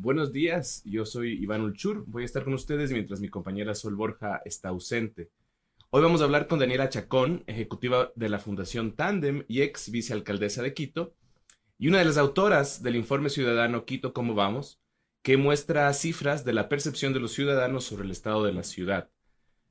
Buenos 0.00 0.32
días, 0.32 0.80
yo 0.84 1.04
soy 1.04 1.32
Iván 1.42 1.62
Ulchur. 1.62 2.04
Voy 2.06 2.22
a 2.22 2.24
estar 2.24 2.44
con 2.44 2.54
ustedes 2.54 2.92
mientras 2.92 3.18
mi 3.18 3.28
compañera 3.28 3.74
Sol 3.74 3.96
Borja 3.96 4.40
está 4.44 4.68
ausente. 4.68 5.28
Hoy 5.90 6.00
vamos 6.02 6.20
a 6.20 6.24
hablar 6.24 6.46
con 6.46 6.60
Daniela 6.60 6.88
Chacón, 6.88 7.42
ejecutiva 7.48 8.12
de 8.14 8.28
la 8.28 8.38
Fundación 8.38 8.92
Tandem 8.92 9.44
y 9.48 9.62
ex 9.62 9.90
vicealcaldesa 9.90 10.62
de 10.62 10.72
Quito, 10.72 11.16
y 11.78 11.88
una 11.88 11.98
de 11.98 12.04
las 12.04 12.16
autoras 12.16 12.80
del 12.80 12.94
informe 12.94 13.28
ciudadano 13.28 13.86
Quito 13.86 14.12
¿Cómo 14.12 14.36
vamos?, 14.36 14.80
que 15.22 15.36
muestra 15.36 15.92
cifras 15.92 16.44
de 16.44 16.52
la 16.52 16.68
percepción 16.68 17.12
de 17.12 17.18
los 17.18 17.32
ciudadanos 17.32 17.82
sobre 17.82 18.04
el 18.04 18.12
estado 18.12 18.44
de 18.44 18.52
la 18.52 18.62
ciudad. 18.62 19.10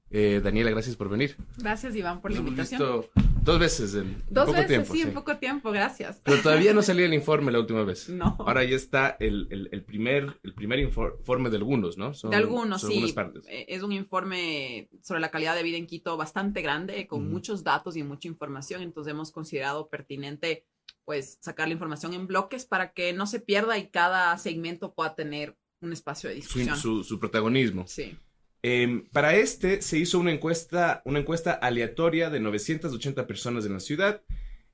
Eh, 0.09 0.41
Daniela, 0.43 0.71
gracias 0.71 0.97
por 0.97 1.07
venir. 1.07 1.37
Gracias, 1.55 1.95
Iván, 1.95 2.19
por 2.19 2.31
la 2.31 2.39
invitación. 2.39 2.81
Visto 2.81 3.09
dos 3.47 3.59
veces 3.59 3.95
en 3.95 4.23
dos 4.29 4.45
poco 4.45 4.51
veces, 4.51 4.67
tiempo. 4.67 4.93
sí, 4.93 5.01
en 5.01 5.13
poco 5.13 5.37
tiempo, 5.37 5.71
gracias. 5.71 6.21
Pero 6.23 6.41
todavía 6.41 6.73
no 6.73 6.81
salía 6.83 7.05
el 7.05 7.13
informe 7.13 7.51
la 7.51 7.59
última 7.59 7.83
vez. 7.83 8.09
No. 8.09 8.35
Ahora 8.39 8.63
ya 8.63 8.75
está 8.75 9.17
el, 9.19 9.47
el, 9.49 9.69
el 9.71 9.83
primer, 9.83 10.39
el 10.43 10.53
primer 10.53 10.79
informe 10.79 11.49
de 11.49 11.57
algunos, 11.57 11.97
¿no? 11.97 12.13
Son, 12.13 12.29
de 12.29 12.37
algunos, 12.37 12.81
son 12.81 12.91
sí. 12.91 13.13
Partes. 13.13 13.43
Es 13.47 13.81
un 13.81 13.91
informe 13.93 14.89
sobre 15.01 15.21
la 15.21 15.31
calidad 15.31 15.55
de 15.55 15.63
vida 15.63 15.77
en 15.77 15.87
Quito 15.87 16.17
bastante 16.17 16.61
grande, 16.61 17.07
con 17.07 17.29
muchos 17.29 17.63
datos 17.63 17.97
y 17.97 18.03
mucha 18.03 18.27
información. 18.27 18.81
Entonces 18.81 19.11
hemos 19.11 19.31
considerado 19.31 19.89
pertinente, 19.89 20.65
pues, 21.05 21.37
sacar 21.41 21.67
la 21.67 21.73
información 21.73 22.13
en 22.13 22.27
bloques 22.27 22.65
para 22.65 22.91
que 22.91 23.13
no 23.13 23.25
se 23.27 23.39
pierda 23.39 23.77
y 23.77 23.89
cada 23.89 24.37
segmento 24.37 24.93
pueda 24.93 25.15
tener 25.15 25.57
un 25.79 25.93
espacio 25.93 26.29
de 26.29 26.35
Su, 26.41 26.59
discusión. 26.59 26.77
su, 26.77 27.03
su 27.03 27.19
protagonismo. 27.19 27.85
Sí. 27.87 28.17
Eh, 28.63 29.03
para 29.11 29.35
este 29.35 29.81
se 29.81 29.97
hizo 29.97 30.19
una 30.19 30.31
encuesta, 30.31 31.01
una 31.05 31.19
encuesta 31.19 31.53
aleatoria 31.53 32.29
de 32.29 32.39
980 32.39 33.27
personas 33.27 33.65
en 33.65 33.73
la 33.73 33.79
ciudad 33.79 34.21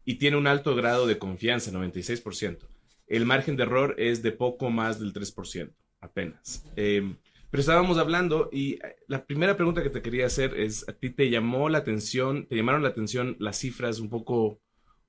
y 0.05 0.16
tiene 0.16 0.38
un 0.38 0.48
alto 0.48 0.76
grado 0.76 1.08
de 1.08 1.18
confianza, 1.18 1.72
96%. 1.72 2.68
El 3.08 3.26
margen 3.26 3.58
de 3.58 3.64
error 3.64 3.96
es 3.98 4.24
de 4.24 4.32
poco 4.32 4.70
más 4.70 5.00
del 5.00 5.14
3%, 5.14 5.74
apenas. 6.02 6.66
Eh, 6.76 7.16
pero 7.54 7.62
estábamos 7.62 8.00
hablando 8.00 8.50
y 8.52 8.74
eh, 8.74 8.96
la 9.08 9.26
primera 9.26 9.55
pregunta 9.55 9.84
que 9.84 9.91
te 9.91 10.02
quería 10.02 10.26
hacer 10.26 10.60
es, 10.60 10.90
¿a 10.90 10.94
ti 10.94 11.12
te 11.12 11.29
llamó 11.29 11.70
la 11.70 11.77
atención, 11.77 12.48
te 12.48 12.55
llamaron 12.55 12.82
la 12.82 12.90
atención 12.90 13.35
las 13.40 13.60
cifras 13.60 14.00
un 14.00 14.10
poco, 14.10 14.60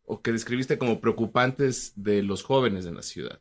o 0.04 0.20
que 0.20 0.32
describiste 0.32 0.76
como 0.76 1.00
preocupantes 1.00 1.94
de 1.96 2.22
los 2.22 2.42
jóvenes 2.42 2.84
en 2.84 2.96
la 2.96 3.02
ciudad? 3.02 3.40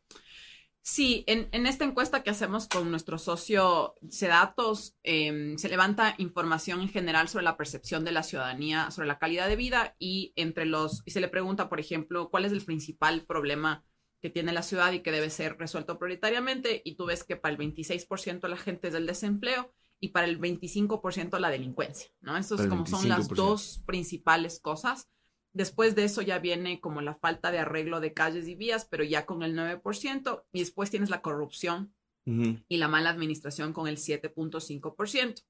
Sí, 0.86 1.24
en, 1.28 1.48
en, 1.54 1.66
esta 1.66 1.86
encuesta 1.86 2.24
que 2.24 2.30
hacemos 2.30 2.68
con 2.68 2.92
nuestro 2.92 3.18
socio 3.18 3.96
Sedatos, 4.10 4.98
eh, 5.04 5.54
se 5.58 5.70
levanta 5.70 6.14
información 6.18 6.82
en 6.82 6.90
general 6.90 7.30
sobre 7.30 7.46
la 7.46 7.56
percepción 7.56 8.04
de 8.04 8.12
la 8.12 8.22
ciudadanía, 8.22 8.92
sobre 8.92 9.08
la 9.08 9.18
calidad 9.18 9.48
de 9.48 9.56
vida 9.56 9.96
y 9.98 10.34
entre 10.36 10.66
los, 10.66 11.02
y 11.06 11.12
se 11.12 11.22
le 11.22 11.30
pregunta, 11.30 11.70
por 11.70 11.80
ejemplo, 11.80 12.30
cuál 12.30 12.44
es 12.44 12.52
el 12.52 12.66
principal 12.66 13.22
problema 13.22 13.86
que 14.22 14.30
tiene 14.30 14.52
la 14.52 14.62
ciudad 14.62 14.92
y 14.92 15.00
que 15.00 15.14
debe 15.14 15.30
ser 15.30 15.58
resuelto 15.58 15.98
prioritariamente. 15.98 16.82
Y 16.84 16.96
tú 16.96 17.06
ves 17.06 17.24
que 17.24 17.38
para 17.38 17.54
el 17.54 17.60
26% 17.60 18.42
de 18.42 18.50
la 18.50 18.58
gente 18.58 18.90
es 18.90 18.94
el 18.94 19.06
desempleo 19.06 19.74
y 20.02 20.10
para 20.10 20.28
el 20.28 20.38
25% 20.38 21.40
la 21.40 21.50
delincuencia, 21.50 22.12
¿no? 22.20 22.36
Eso 22.36 22.56
es 22.56 22.68
como 22.68 22.86
son 22.86 23.08
las 23.08 23.30
dos 23.30 23.82
principales 23.86 24.60
cosas. 24.60 25.10
Después 25.54 25.96
de 25.96 26.04
eso 26.04 26.22
ya 26.22 26.40
viene 26.40 26.82
como 26.82 27.02
la 27.02 27.16
falta 27.16 27.52
de 27.52 27.60
arreglo 27.60 28.00
de 28.00 28.14
calles 28.14 28.48
y 28.48 28.56
vías, 28.56 28.86
pero 28.86 29.04
ya 29.04 29.26
con 29.26 29.44
el 29.44 29.56
9%. 29.56 30.44
Y 30.52 30.60
después 30.60 30.90
tienes 30.90 31.10
la 31.10 31.22
corrupción 31.22 31.94
uh 32.26 32.32
-huh. 32.32 32.66
y 32.68 32.78
la 32.78 32.88
mala 32.88 33.12
administración 33.12 33.72
con 33.72 33.88
el 33.88 33.98
7.5%. 33.98 35.44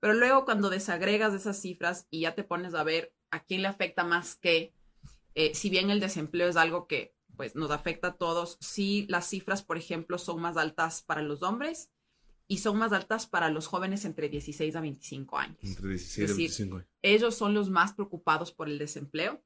Pero 0.00 0.14
luego 0.14 0.44
cuando 0.44 0.70
desagregas 0.70 1.34
esas 1.34 1.60
cifras 1.60 2.06
y 2.10 2.20
ya 2.20 2.34
te 2.34 2.44
pones 2.44 2.74
a 2.74 2.84
ver 2.84 3.12
a 3.30 3.44
quién 3.44 3.62
le 3.62 3.68
afecta 3.68 4.04
más 4.04 4.36
que, 4.36 4.72
eh, 5.34 5.54
si 5.54 5.70
bien 5.70 5.90
el 5.90 6.00
desempleo 6.00 6.48
es 6.48 6.56
algo 6.56 6.86
que 6.86 7.14
pues 7.36 7.54
nos 7.54 7.70
afecta 7.70 8.08
a 8.08 8.16
todos, 8.16 8.56
sí 8.60 9.06
las 9.10 9.26
cifras, 9.26 9.62
por 9.62 9.76
ejemplo, 9.76 10.16
son 10.16 10.40
más 10.40 10.56
altas 10.56 11.02
para 11.02 11.20
los 11.20 11.42
hombres 11.42 11.90
y 12.48 12.58
son 12.58 12.78
más 12.78 12.92
altas 12.92 13.26
para 13.26 13.50
los 13.50 13.66
jóvenes 13.66 14.04
entre 14.04 14.28
16 14.28 14.76
a 14.76 14.80
25 14.80 15.38
años. 15.38 15.58
Entre 15.62 15.88
16 15.88 16.30
a 16.30 16.34
25 16.34 16.76
años. 16.76 16.88
Ellos 17.02 17.34
son 17.34 17.54
los 17.54 17.70
más 17.70 17.92
preocupados 17.94 18.52
por 18.52 18.68
el 18.68 18.78
desempleo, 18.78 19.42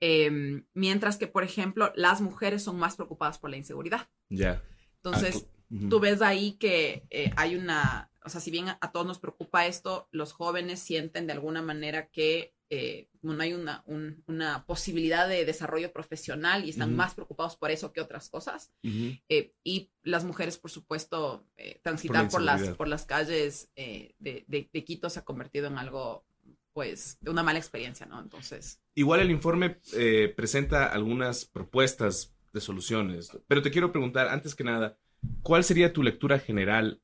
eh, 0.00 0.62
mientras 0.74 1.16
que, 1.16 1.26
por 1.26 1.42
ejemplo, 1.42 1.92
las 1.96 2.20
mujeres 2.20 2.62
son 2.62 2.78
más 2.78 2.96
preocupadas 2.96 3.38
por 3.38 3.50
la 3.50 3.56
inseguridad. 3.56 4.08
Ya. 4.28 4.36
Yeah. 4.36 4.62
Entonces, 4.96 5.46
ah, 5.46 5.64
uh 5.70 5.74
-huh. 5.76 5.88
tú 5.88 6.00
ves 6.00 6.20
ahí 6.20 6.52
que 6.52 7.06
eh, 7.10 7.32
hay 7.36 7.56
una, 7.56 8.10
o 8.24 8.28
sea, 8.28 8.40
si 8.40 8.50
bien 8.50 8.68
a, 8.68 8.78
a, 8.80 8.92
todos 8.92 9.06
nos 9.06 9.18
preocupa 9.18 9.66
esto, 9.66 10.08
los 10.10 10.32
jóvenes 10.32 10.80
sienten 10.80 11.26
de 11.26 11.32
alguna 11.32 11.62
manera 11.62 12.08
que 12.10 12.56
eh, 12.68 13.08
no 13.34 13.42
hay 13.42 13.52
una, 13.52 13.82
un, 13.86 14.22
una, 14.26 14.64
posibilidad 14.66 15.28
de 15.28 15.44
desarrollo 15.44 15.92
profesional 15.92 16.64
y 16.64 16.70
están 16.70 16.90
uh 16.90 16.92
-huh. 16.92 16.96
más 16.96 17.14
preocupados 17.14 17.56
por 17.56 17.70
eso 17.70 17.92
que 17.92 18.00
otras 18.00 18.28
cosas. 18.28 18.72
Uh 18.82 18.88
-huh. 18.88 19.22
eh, 19.28 19.52
y 19.64 19.90
las 20.02 20.24
mujeres, 20.24 20.58
por 20.58 20.70
supuesto, 20.70 21.46
eh, 21.56 21.80
transitar 21.82 22.24
por, 22.24 22.32
por, 22.32 22.42
las, 22.42 22.68
por 22.70 22.88
las 22.88 23.04
calles 23.04 23.70
eh, 23.76 24.14
de, 24.18 24.44
de, 24.46 24.68
de, 24.72 24.84
Quito 24.84 25.10
se 25.10 25.18
ha 25.20 25.24
convertido 25.24 25.66
en 25.66 25.78
algo, 25.78 26.24
pues, 26.72 27.18
de 27.20 27.30
una 27.30 27.42
mala 27.42 27.58
experiencia, 27.58 28.06
¿no? 28.06 28.20
Entonces. 28.20 28.80
Igual 28.94 29.20
el 29.20 29.30
informe 29.30 29.78
eh, 29.94 30.32
presenta 30.36 30.86
algunas 30.86 31.44
propuestas 31.44 32.34
de 32.52 32.60
soluciones, 32.60 33.30
pero 33.46 33.62
te 33.62 33.70
quiero 33.70 33.92
preguntar, 33.92 34.28
antes 34.28 34.54
que 34.54 34.64
nada, 34.64 34.96
¿cuál 35.42 35.64
sería 35.64 35.92
tu 35.92 36.02
lectura 36.02 36.38
general 36.38 37.02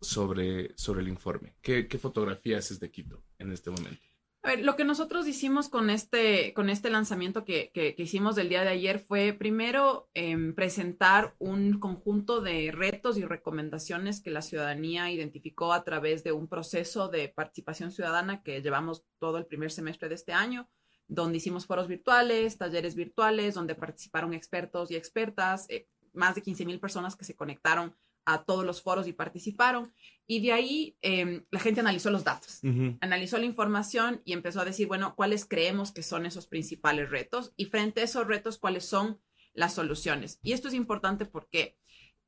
sobre, 0.00 0.76
sobre 0.76 1.02
el 1.02 1.08
informe? 1.08 1.54
¿Qué, 1.60 1.86
qué 1.86 1.98
fotografía 1.98 2.58
haces 2.58 2.80
de 2.80 2.90
Quito 2.90 3.22
en 3.38 3.52
este 3.52 3.70
momento? 3.70 4.09
A 4.42 4.48
ver, 4.48 4.64
lo 4.64 4.74
que 4.74 4.84
nosotros 4.84 5.28
hicimos 5.28 5.68
con 5.68 5.90
este, 5.90 6.54
con 6.54 6.70
este 6.70 6.88
lanzamiento 6.88 7.44
que, 7.44 7.70
que, 7.74 7.94
hicimos 7.98 8.36
del 8.36 8.48
día 8.48 8.62
de 8.62 8.70
ayer 8.70 8.98
fue 8.98 9.34
primero 9.34 10.08
eh, 10.14 10.34
presentar 10.56 11.34
un 11.38 11.78
conjunto 11.78 12.40
de 12.40 12.72
retos 12.72 13.18
y 13.18 13.24
recomendaciones 13.26 14.22
que 14.22 14.30
la 14.30 14.40
ciudadanía 14.40 15.10
identificó 15.10 15.74
a 15.74 15.84
través 15.84 16.24
de 16.24 16.32
un 16.32 16.48
proceso 16.48 17.08
de 17.08 17.28
participación 17.28 17.92
ciudadana 17.92 18.42
que 18.42 18.62
llevamos 18.62 19.04
todo 19.18 19.36
el 19.36 19.44
primer 19.44 19.70
semestre 19.70 20.08
de 20.08 20.14
este 20.14 20.32
año, 20.32 20.70
donde 21.06 21.36
hicimos 21.36 21.66
foros 21.66 21.86
virtuales, 21.86 22.56
talleres 22.56 22.94
virtuales, 22.94 23.54
donde 23.54 23.74
participaron 23.74 24.32
expertos 24.32 24.90
y 24.90 24.96
expertas, 24.96 25.66
eh, 25.68 25.86
más 26.14 26.34
de 26.34 26.40
15 26.40 26.64
mil 26.64 26.80
personas 26.80 27.14
que 27.14 27.26
se 27.26 27.36
conectaron 27.36 27.94
a 28.24 28.44
todos 28.44 28.64
los 28.64 28.82
foros 28.82 29.06
y 29.08 29.12
participaron. 29.12 29.92
Y 30.26 30.40
de 30.40 30.52
ahí 30.52 30.96
eh, 31.02 31.44
la 31.50 31.58
gente 31.60 31.80
analizó 31.80 32.10
los 32.10 32.22
datos, 32.24 32.60
Uh 32.62 32.68
-huh. 32.68 32.98
analizó 33.00 33.36
la 33.38 33.46
información 33.46 34.22
y 34.24 34.32
empezó 34.32 34.60
a 34.60 34.64
decir, 34.64 34.86
bueno, 34.86 35.14
¿cuáles 35.16 35.44
creemos 35.44 35.90
que 35.92 36.02
son 36.02 36.24
esos 36.26 36.46
principales 36.46 37.10
retos? 37.10 37.52
Y 37.56 37.64
frente 37.64 38.00
a 38.00 38.04
esos 38.04 38.26
retos, 38.26 38.58
¿cuáles 38.58 38.84
son 38.84 39.18
las 39.54 39.74
soluciones? 39.74 40.38
Y 40.42 40.52
esto 40.52 40.68
es 40.68 40.74
importante 40.74 41.24
porque, 41.26 41.76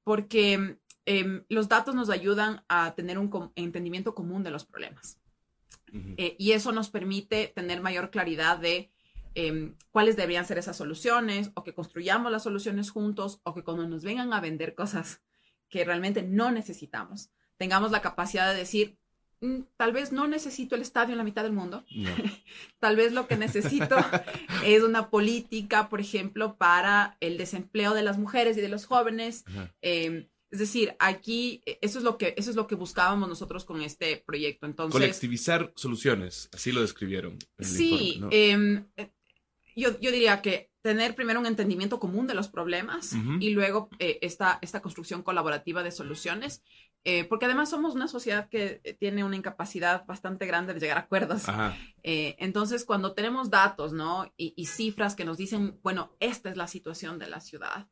porque 0.02 0.78
eh, 1.06 1.44
los 1.48 1.68
datos 1.68 1.94
nos 1.94 2.10
ayudan 2.10 2.64
a 2.68 2.94
tener 2.94 3.18
un 3.18 3.28
com 3.28 3.52
entendimiento 3.54 4.14
común 4.14 4.42
de 4.42 4.50
los 4.50 4.64
problemas. 4.64 5.18
Uh 5.92 5.96
-huh. 5.96 6.14
eh, 6.16 6.36
y 6.38 6.52
eso 6.52 6.72
nos 6.72 6.90
permite 6.90 7.52
tener 7.54 7.80
mayor 7.80 8.10
claridad 8.10 8.58
de 8.58 8.90
eh, 9.34 9.72
cuáles 9.92 10.16
deberían 10.16 10.44
ser 10.44 10.58
esas 10.58 10.76
soluciones 10.76 11.50
o 11.54 11.62
que 11.64 11.72
construyamos 11.72 12.30
las 12.32 12.42
soluciones 12.42 12.90
juntos 12.90 13.40
o 13.44 13.54
que 13.54 13.62
cuando 13.62 13.86
nos 13.88 14.02
vengan 14.02 14.32
a 14.32 14.40
vender 14.40 14.74
cosas 14.74 15.22
que 15.72 15.84
realmente 15.86 16.22
no 16.22 16.50
necesitamos, 16.52 17.30
tengamos 17.56 17.90
la 17.90 18.02
capacidad 18.02 18.52
de 18.52 18.58
decir, 18.58 18.98
mm, 19.40 19.60
tal 19.78 19.92
vez 19.92 20.12
no 20.12 20.28
necesito 20.28 20.74
el 20.76 20.82
estadio 20.82 21.12
en 21.12 21.18
la 21.18 21.24
mitad 21.24 21.42
del 21.44 21.54
mundo, 21.54 21.82
No. 21.96 22.10
tal 22.78 22.94
vez 22.96 23.12
lo 23.12 23.26
que 23.26 23.36
necesito 23.38 23.96
es 24.66 24.82
una 24.82 25.08
política, 25.08 25.88
por 25.88 26.00
ejemplo, 26.00 26.56
para 26.58 27.16
el 27.20 27.38
desempleo 27.38 27.94
de 27.94 28.02
las 28.02 28.18
mujeres 28.18 28.56
y 28.58 28.60
de 28.60 28.68
los 28.68 28.84
jóvenes. 28.84 29.44
Eh, 29.80 30.28
es 30.50 30.58
decir, 30.58 30.94
aquí 30.98 31.62
eh, 31.64 31.78
eso 31.80 31.96
es 31.98 32.04
lo 32.04 32.18
que 32.18 32.34
eso 32.36 32.50
es 32.50 32.56
lo 32.56 32.66
que 32.66 32.74
buscábamos 32.74 33.26
nosotros 33.26 33.64
con 33.64 33.80
este 33.80 34.22
proyecto. 34.26 34.66
Entonces, 34.66 34.92
Colectivizar 35.00 35.72
soluciones, 35.76 36.50
así 36.52 36.70
lo 36.72 36.82
describieron. 36.82 37.32
en 37.32 37.38
el 37.58 37.64
Sí, 37.64 38.12
informe, 38.16 38.20
¿no? 38.20 38.86
eh, 38.98 39.10
yo, 39.76 39.98
yo 40.00 40.10
diría 40.10 40.42
que 40.42 40.70
tener 40.82 41.14
primero 41.14 41.38
un 41.40 41.46
entendimiento 41.46 42.00
común 42.00 42.26
de 42.26 42.34
los 42.34 42.48
problemas 42.48 43.12
y 43.40 43.50
luego 43.50 43.88
eh, 44.00 44.18
esta, 44.22 44.58
esta 44.62 44.80
construcción 44.82 45.22
colaborativa 45.22 45.82
de 45.84 45.92
soluciones, 45.92 46.62
eh, 47.04 47.24
porque 47.24 47.46
además 47.46 47.70
somos 47.70 47.94
una 47.94 48.08
sociedad 48.08 48.48
que 48.48 48.80
eh, 48.82 48.94
tiene 48.94 49.22
una 49.24 49.36
incapacidad 49.36 50.04
bastante 50.06 50.46
grande 50.46 50.74
de 50.74 50.80
llegar 50.80 50.98
a 50.98 51.02
acuerdos. 51.02 51.48
Eh, 52.02 52.34
entonces, 52.38 52.84
cuando 52.84 53.12
tenemos 53.14 53.48
datos, 53.50 53.92
¿no? 53.92 54.32
Y, 54.36 54.54
y 54.56 54.66
cifras 54.66 55.14
que 55.14 55.24
nos 55.24 55.36
dicen, 55.38 55.78
bueno, 55.82 56.16
esta 56.20 56.50
es 56.50 56.56
la 56.56 56.66
situación 56.66 57.18
de 57.18 57.28
la 57.28 57.40
ciudad, 57.40 57.88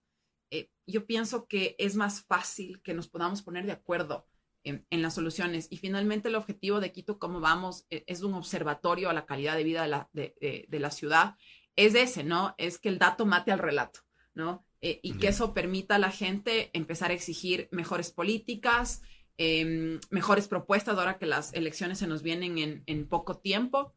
yo 0.87 1.07
pienso 1.07 1.47
que 1.47 1.77
es 1.79 1.95
más 1.95 2.23
fácil 2.25 2.83
que 2.83 2.95
nos 2.95 3.07
podamos 3.07 3.43
poner 3.43 3.65
de 3.67 3.71
acuerdo 3.73 4.27
en, 4.65 4.85
en 4.91 5.03
las 5.03 5.15
soluciones. 5.15 5.69
Y 5.71 5.77
finalmente 5.77 6.29
el 6.29 6.35
objetivo 6.35 6.81
de 6.81 6.91
Quito, 6.91 7.21
cómo 7.21 7.39
vamos, 7.39 7.87
es 7.91 8.23
un 8.23 8.35
observatorio 8.35 9.09
a 9.09 9.13
la 9.13 9.25
calidad 9.25 9.55
de 9.57 9.63
vida 9.63 9.83
de 9.83 9.89
la, 9.89 10.09
de, 10.13 10.35
de- 10.41 10.67
de 10.69 10.81
la 10.81 10.91
ciudad. 10.91 11.37
Es 11.81 11.95
ese, 11.95 12.25
¿no? 12.25 12.55
Es 12.59 12.79
que 12.79 12.91
el 12.91 12.99
dato 12.99 13.25
mate 13.25 13.53
al 13.53 13.59
relato, 13.59 14.01
¿no? 14.35 14.67
Eh, 14.83 15.01
y 15.03 15.15
que 15.15 15.29
eso 15.29 15.55
permita 15.55 15.95
a 15.95 15.99
la 15.99 16.11
gente 16.11 16.69
empezar 16.75 17.11
a 17.11 17.15
exigir 17.15 17.71
mejores 17.73 18.11
políticas, 18.11 19.01
em, 19.39 19.99
mejores 20.11 20.47
propuestas 20.47 20.99
ahora 20.99 21.17
que 21.17 21.25
las 21.25 21.55
elecciones 21.55 21.97
se 21.97 22.07
nos 22.07 22.23
vienen 22.23 22.59
en, 22.59 22.83
en 22.85 23.09
poco 23.09 23.39
tiempo 23.39 23.95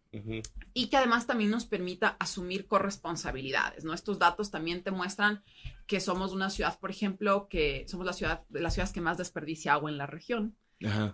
y 0.73 0.87
que 0.87 0.95
además 0.95 1.27
también 1.27 1.49
nos 1.49 1.65
permita 1.65 2.15
asumir 2.21 2.67
corresponsabilidades, 2.67 3.83
¿no? 3.83 3.93
Estos 3.93 4.17
datos 4.17 4.49
también 4.49 4.81
te 4.81 4.91
muestran 4.91 5.43
que 5.85 5.99
somos 5.99 6.31
una 6.31 6.49
ciudad, 6.49 6.79
por 6.79 6.89
ejemplo, 6.89 7.49
que 7.49 7.85
somos 7.89 8.05
la 8.05 8.13
ciudad 8.13 8.45
de 8.47 8.61
las 8.61 8.75
ciudades 8.75 8.93
que 8.93 9.01
más 9.01 9.17
desperdicia 9.17 9.73
agua 9.73 9.91
en 9.91 9.97
la 9.97 10.07
región, 10.07 10.55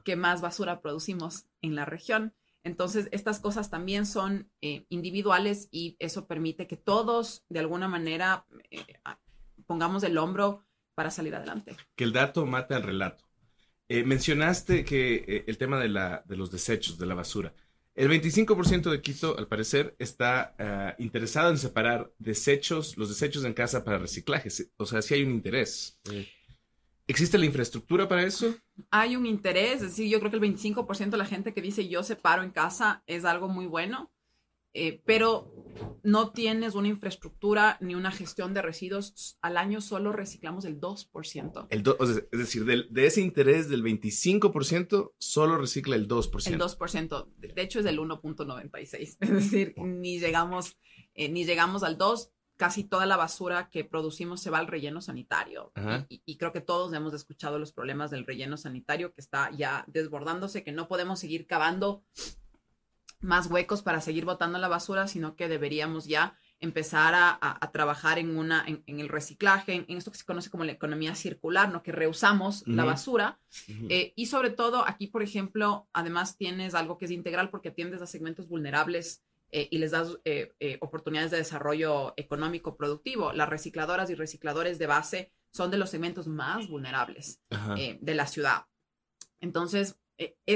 que 0.06 0.16
más 0.16 0.42
basura 0.42 0.82
producimos 0.82 1.48
en 1.64 1.74
la 1.74 1.86
región. 1.86 2.36
Entonces, 2.64 3.08
estas 3.12 3.40
cosas 3.40 3.70
también 3.70 4.06
son 4.06 4.52
eh, 4.62 4.86
individuales 4.90 5.70
y 5.72 5.96
eso 6.00 6.28
permite 6.28 6.68
que 6.68 6.78
todos, 6.78 7.46
de 7.50 7.60
alguna 7.60 7.88
manera, 7.88 8.46
eh, 8.70 8.84
pongamos 9.66 10.04
el 10.04 10.18
hombro 10.18 10.66
para 10.94 11.12
salir 11.12 11.36
adelante. 11.36 11.78
Que 11.96 12.04
el 12.04 12.14
dato 12.14 12.46
mate 12.46 12.76
al 12.76 12.84
relato. 12.84 13.26
Eh, 13.88 14.04
mencionaste 14.04 14.84
que 14.84 15.46
el 15.48 15.58
tema 15.58 15.80
de, 15.80 15.90
la, 15.90 16.24
de 16.28 16.36
los 16.36 16.52
desechos, 16.52 16.98
de 16.98 17.06
la 17.06 17.16
basura. 17.16 17.54
El 17.96 18.10
25% 18.10 18.92
de 18.92 19.02
Quito, 19.02 19.38
al 19.38 19.48
parecer, 19.48 19.96
está 20.00 20.56
ah, 20.60 20.96
interesado 21.00 21.50
en 21.50 21.58
separar 21.58 22.14
desechos, 22.18 22.98
los 22.98 23.10
desechos 23.10 23.44
en 23.46 23.54
casa 23.54 23.84
para 23.84 23.98
reciclaje. 23.98 24.50
O 24.78 24.86
sea, 24.86 25.02
sí 25.02 25.16
hay 25.16 25.24
un 25.24 25.32
interés. 25.32 26.00
¿Existe 27.08 27.38
la 27.38 27.46
infraestructura 27.46 28.08
para 28.08 28.24
eso? 28.24 28.56
Hay 28.92 29.16
un 29.16 29.26
interés, 29.26 29.76
es 29.76 29.82
decir, 29.82 30.10
yo 30.10 30.20
creo 30.20 30.32
que 30.32 30.38
el 30.38 30.44
25% 30.44 31.10
de 31.10 31.18
la 31.18 31.26
gente 31.26 31.54
que 31.54 31.62
dice 31.62 31.88
yo 31.88 32.04
separo 32.04 32.44
en 32.44 32.52
casa 32.52 33.04
es 33.08 33.26
algo 33.26 33.48
muy 33.48 33.66
bueno, 33.66 34.12
eh, 34.74 35.02
pero 35.06 35.52
no 36.04 36.32
tienes 36.32 36.76
una 36.76 36.88
infraestructura 36.88 37.78
ni 37.82 37.96
una 37.96 38.12
gestión 38.12 38.54
de 38.54 38.62
residuos. 38.62 39.38
Al 39.42 39.58
año 39.58 39.82
solo 39.82 40.12
reciclamos 40.12 40.66
el 40.66 40.80
2%. 40.80 41.68
El 41.70 41.84
es 42.32 42.32
decir, 42.32 42.66
de, 42.66 43.06
ese 43.06 43.22
interés 43.22 43.68
del 43.68 43.84
25%, 43.84 45.14
solo 45.18 45.58
recicla 45.58 45.96
el 45.96 46.08
2%. 46.08 46.48
El 46.48 46.60
2%. 46.60 47.28
De 47.38 47.62
hecho, 47.62 47.80
es 47.80 47.86
del 47.86 48.00
1.96. 48.00 49.18
Es 49.20 49.30
decir, 49.30 49.74
ni 49.78 50.20
llegamos, 50.20 50.78
eh, 51.16 51.30
ni 51.30 51.46
llegamos 51.46 51.84
al 51.84 51.98
2% 51.98 52.30
casi 52.60 52.84
toda 52.84 53.06
la 53.06 53.16
basura 53.16 53.70
que 53.70 53.86
producimos 53.86 54.42
se 54.42 54.50
va 54.50 54.58
al 54.58 54.68
relleno 54.68 55.00
sanitario. 55.00 55.72
Y, 56.10 56.38
creo 56.38 56.52
que 56.52 56.60
todos 56.60 56.92
hemos 56.92 57.14
escuchado 57.14 57.58
los 57.58 57.72
problemas 57.72 58.12
del 58.12 58.26
relleno 58.26 58.58
sanitario 58.58 59.14
que 59.14 59.22
está 59.22 59.50
ya 59.52 59.86
desbordándose, 59.88 60.62
que 60.62 60.74
no 60.74 60.90
podemos 60.90 61.22
seguir 61.22 61.48
cavando 61.48 62.04
más 63.22 63.48
huecos 63.48 63.82
para 63.82 64.02
seguir 64.02 64.26
botando 64.26 64.60
la 64.60 64.68
basura, 64.68 65.08
sino 65.08 65.38
que 65.38 65.48
deberíamos 65.48 66.06
ya 66.06 66.38
empezar 66.60 67.14
a, 67.16 67.72
trabajar 67.72 68.20
en 68.20 68.38
una 68.38 68.66
en, 68.68 69.00
el 69.00 69.08
reciclaje, 69.08 69.86
en, 69.88 69.98
esto 69.98 70.12
que 70.12 70.18
se 70.18 70.26
conoce 70.26 70.50
como 70.50 70.66
la 70.66 70.74
economía 70.74 71.16
circular, 71.16 71.72
¿no? 71.72 71.82
Que 71.82 71.94
reusamos 71.94 72.68
la 72.68 72.84
basura. 72.84 73.40
Eh, 73.88 74.12
y 74.18 74.26
sobre 74.26 74.50
todo 74.50 74.86
aquí, 74.86 75.08
por 75.08 75.24
ejemplo, 75.24 75.88
además 75.94 76.36
tienes 76.36 76.76
algo 76.76 76.98
que 76.98 77.06
es 77.06 77.12
integral 77.12 77.50
porque 77.50 77.70
atiendes 77.70 78.02
a 78.02 78.06
segmentos 78.06 78.50
vulnerables 78.50 79.24
eh, 79.52 79.68
y 79.72 79.80
les 79.80 79.92
das 79.92 80.18
eh, 80.26 80.54
eh, 80.60 80.78
oportunidades 80.82 81.32
de 81.32 81.38
desarrollo 81.38 82.14
económico 82.18 82.78
productivo. 82.78 83.34
Las 83.34 83.50
recicladoras 83.50 84.10
y 84.10 84.16
recicladores 84.16 84.78
de 84.78 84.88
base 84.88 85.32
son 85.52 85.72
de 85.72 85.78
los 85.78 85.90
segmentos 85.90 86.28
más 86.28 86.68
vulnerables 86.68 87.42
de 87.50 88.14
la 88.14 88.28
ciudad. 88.28 88.66
Entonces, 89.40 90.00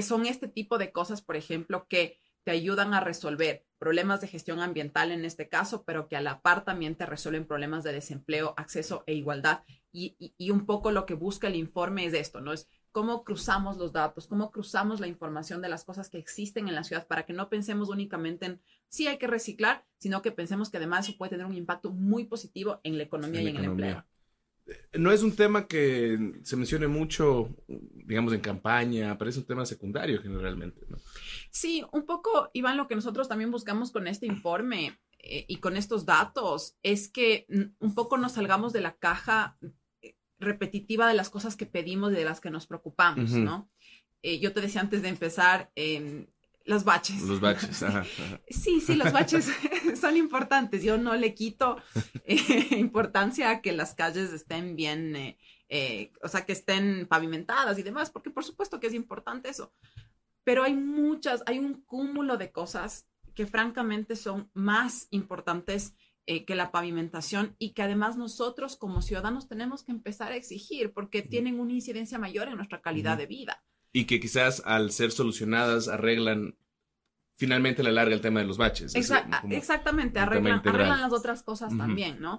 son 0.03 0.27
este 0.27 0.47
tipo 0.47 0.77
de 0.77 0.91
cosas, 0.91 1.23
por 1.23 1.35
ejemplo, 1.35 1.87
que 1.87 2.19
te 2.43 2.51
ayudan 2.51 2.93
a 2.93 2.99
resolver 2.99 3.65
problemas 3.79 4.21
de 4.21 4.27
gestión 4.27 4.59
ambiental 4.59 5.11
en 5.11 5.25
este 5.25 5.49
caso, 5.49 5.83
pero 5.83 6.07
que 6.07 6.15
a 6.15 6.21
la 6.21 6.41
par 6.41 6.63
también 6.63 6.95
te 6.95 7.05
resuelven 7.05 7.47
problemas 7.47 7.83
de 7.83 7.93
desempleo, 7.93 8.53
acceso 8.55 9.03
e 9.07 9.15
igualdad. 9.15 9.63
Y, 9.91 10.15
y 10.37 10.49
un 10.51 10.65
poco 10.65 10.91
lo 10.91 11.05
que 11.05 11.15
busca 11.15 11.47
el 11.47 11.55
informe 11.55 12.05
es 12.05 12.13
esto, 12.13 12.41
¿no? 12.41 12.53
Es 12.53 12.67
cómo 12.93 13.23
cruzamos 13.25 13.77
los 13.77 13.91
datos, 13.91 14.27
cómo 14.27 14.51
cruzamos 14.51 15.01
la 15.01 15.07
información 15.07 15.61
de 15.61 15.67
las 15.67 15.83
cosas 15.83 16.09
que 16.09 16.19
existen 16.19 16.69
en 16.69 16.75
la 16.75 16.83
ciudad 16.83 17.07
para 17.07 17.25
que 17.25 17.33
no 17.33 17.49
pensemos 17.49 17.89
únicamente 17.89 18.45
en 18.45 18.61
sí 18.87 19.07
hay 19.07 19.17
que 19.17 19.25
reciclar, 19.25 19.83
sino 19.97 20.21
que 20.21 20.31
pensemos 20.31 20.69
que 20.69 20.77
además 20.77 21.09
eso 21.09 21.17
puede 21.17 21.31
tener 21.31 21.47
un 21.47 21.55
impacto 21.55 21.89
muy 21.89 22.25
positivo 22.25 22.79
en 22.83 22.97
la 22.97 23.03
economía 23.03 23.41
y 23.41 23.47
en 23.47 23.57
el 23.57 23.63
empleo. 23.65 24.05
No 24.93 25.11
es 25.11 25.23
un 25.23 25.35
tema 25.35 25.67
que 25.67 26.39
se 26.43 26.55
mencione 26.55 26.87
mucho, 26.87 27.49
digamos, 27.67 28.31
en 28.31 28.39
campaña, 28.39 29.17
pero 29.17 29.29
es 29.29 29.37
un 29.37 29.45
tema 29.45 29.65
secundario 29.65 30.21
generalmente. 30.21 30.85
¿no? 30.87 30.97
Sí, 31.49 31.83
un 31.91 32.05
poco, 32.05 32.51
Iván, 32.53 32.77
lo 32.77 32.87
que 32.87 32.95
nosotros 32.95 33.27
también 33.27 33.49
buscamos 33.49 33.91
con 33.91 34.07
este 34.07 34.27
informe 34.27 34.99
eh, 35.17 35.45
y 35.47 35.57
con 35.57 35.75
estos 35.75 36.05
datos 36.05 36.77
es 36.83 37.09
que 37.09 37.47
un 37.79 37.95
poco 37.95 38.17
nos 38.17 38.33
salgamos 38.33 38.71
de 38.71 38.81
la 38.81 38.95
caja 38.97 39.57
repetitiva 40.43 41.07
de 41.07 41.13
las 41.13 41.29
cosas 41.29 41.55
que 41.55 41.65
pedimos 41.65 42.11
y 42.11 42.15
de 42.15 42.25
las 42.25 42.39
que 42.39 42.51
nos 42.51 42.67
preocupamos, 42.67 43.31
¿no? 43.31 43.69
Eh, 44.21 44.39
yo 44.39 44.53
te 44.53 44.61
decía 44.61 44.81
antes 44.81 45.01
de 45.01 45.09
empezar, 45.09 45.71
eh, 45.75 46.27
los 46.65 46.85
baches. 46.85 47.21
Los 47.23 47.41
baches, 47.41 47.83
ajá, 47.83 48.05
Sí, 48.49 48.79
sí, 48.79 48.95
los 48.95 49.11
baches 49.11 49.49
son 49.99 50.15
importantes. 50.15 50.83
Yo 50.83 50.97
no 50.97 51.15
le 51.15 51.33
quito 51.33 51.77
eh, 52.25 52.37
importancia 52.77 53.49
a 53.49 53.61
que 53.61 53.73
las 53.73 53.93
calles 53.93 54.31
estén 54.31 54.75
bien, 54.75 55.35
eh, 55.69 56.13
o 56.21 56.27
sea, 56.27 56.45
que 56.45 56.53
estén 56.53 57.07
pavimentadas 57.07 57.77
y 57.79 57.83
demás, 57.83 58.09
porque 58.09 58.29
por 58.29 58.45
supuesto 58.45 58.79
que 58.79 58.87
es 58.87 58.93
importante 58.93 59.49
eso. 59.49 59.73
Pero 60.43 60.63
hay 60.63 60.73
muchas, 60.73 61.43
hay 61.45 61.59
un 61.59 61.81
cúmulo 61.81 62.37
de 62.37 62.51
cosas 62.51 63.07
que 63.33 63.45
francamente 63.45 64.15
son 64.15 64.49
más 64.53 65.07
importantes 65.09 65.95
eh, 66.25 66.45
que 66.45 66.55
la 66.55 66.71
pavimentación 66.71 67.55
y 67.59 67.73
que 67.73 67.81
además 67.81 68.17
nosotros 68.17 68.77
como 68.77 69.01
ciudadanos 69.01 69.47
tenemos 69.47 69.83
que 69.83 69.91
empezar 69.91 70.31
a 70.31 70.35
exigir 70.35 70.93
porque 70.93 71.21
tienen 71.21 71.59
una 71.59 71.73
incidencia 71.73 72.17
mayor 72.17 72.47
en 72.47 72.55
nuestra 72.55 72.81
calidad 72.81 73.17
de 73.17 73.25
vida. 73.25 73.63
Y 73.91 74.05
que 74.05 74.19
quizás 74.19 74.61
al 74.65 74.91
ser 74.91 75.11
solucionadas 75.11 75.87
arreglan 75.87 76.55
finalmente 77.35 77.83
la 77.83 77.91
larga 77.91 78.15
el 78.15 78.21
tema 78.21 78.39
de 78.39 78.45
los 78.45 78.57
baches. 78.57 78.95
exactamente, 78.95 80.19
arreglan, 80.19 80.61
las 81.01 81.11
otras 81.11 81.43
cosas 81.43 81.75
también, 81.77 82.21
¿no? 82.21 82.37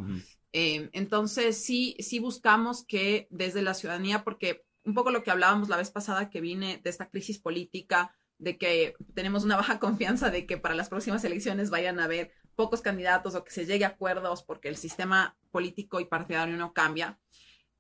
Eh, 0.53 0.89
entonces 0.93 1.63
sí, 1.63 1.97
sí 1.99 2.21
buscamos 2.21 2.85
que 2.87 3.27
desde 3.31 3.61
la 3.61 3.75
ciudadanía, 3.75 4.25
porque 4.25 4.65
un 4.85 4.95
poco 4.95 5.11
lo 5.11 5.23
que 5.23 5.31
hablábamos 5.31 5.69
la 5.69 5.77
vez 5.77 5.91
pasada 5.91 6.31
que 6.31 6.41
vine 6.41 6.81
de 6.83 6.91
esta 6.91 7.11
crisis 7.11 7.39
política, 7.39 8.15
de 8.39 8.57
que 8.57 8.95
tenemos 9.15 9.45
una 9.45 9.57
baja 9.57 9.79
confianza 9.81 10.31
de 10.31 10.47
que 10.47 10.57
para 10.57 10.75
las 10.75 10.89
próximas 10.89 11.25
elecciones 11.25 11.71
vayan 11.71 12.01
a 12.01 12.05
haber 12.05 12.33
pocos 12.55 12.81
candidatos 12.81 13.35
o 13.35 13.45
que 13.45 13.51
se 13.51 13.67
llegue 13.67 13.85
a 13.85 13.89
acuerdos 13.89 14.43
porque 14.43 14.69
el 14.69 14.77
sistema 14.77 15.37
político 15.51 16.01
y 16.01 16.07
partidario 16.07 16.57
no 16.57 16.73
cambia. 16.73 17.19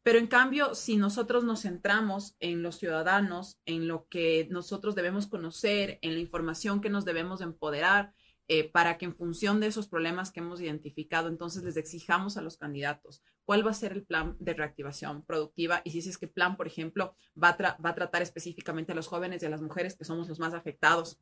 Pero 0.02 0.18
en 0.18 0.26
cambio, 0.26 0.74
si 0.74 0.96
nosotros 0.96 1.44
nos 1.44 1.62
centramos 1.62 2.36
en 2.38 2.62
los 2.62 2.76
ciudadanos, 2.76 3.58
en 3.64 3.88
lo 3.88 4.06
que 4.08 4.46
nosotros 4.50 4.94
debemos 4.94 5.26
conocer, 5.26 5.98
en 6.02 6.14
la 6.14 6.20
información 6.20 6.82
que 6.82 6.90
nos 6.90 7.06
debemos 7.06 7.40
empoderar, 7.40 8.12
eh, 8.46 8.70
para 8.70 8.98
que 8.98 9.06
en 9.06 9.16
función 9.16 9.58
de 9.58 9.68
esos 9.68 9.88
problemas 9.88 10.30
que 10.30 10.40
hemos 10.40 10.60
identificado, 10.60 11.28
entonces 11.28 11.62
les 11.62 11.78
exijamos 11.78 12.36
a 12.36 12.42
los 12.42 12.58
candidatos 12.58 13.22
cuál 13.46 13.66
va 13.66 13.70
a 13.70 13.74
ser 13.74 13.92
el 13.92 14.04
plan 14.04 14.36
de 14.38 14.52
reactivación 14.52 15.24
productiva 15.24 15.80
y 15.82 15.90
si 15.92 16.06
es 16.06 16.18
que 16.18 16.28
plan, 16.28 16.58
por 16.58 16.66
ejemplo, 16.66 17.16
va 17.42 17.56
a, 17.58 17.76
va 17.80 17.90
a 17.90 17.94
tratar 17.94 18.20
específicamente 18.20 18.92
a 18.92 18.94
los 18.94 19.06
jóvenes 19.06 19.42
y 19.42 19.46
a 19.46 19.50
las 19.50 19.62
mujeres 19.62 19.96
que 19.96 20.04
somos 20.04 20.28
los 20.28 20.38
más 20.40 20.52
afectados 20.52 21.18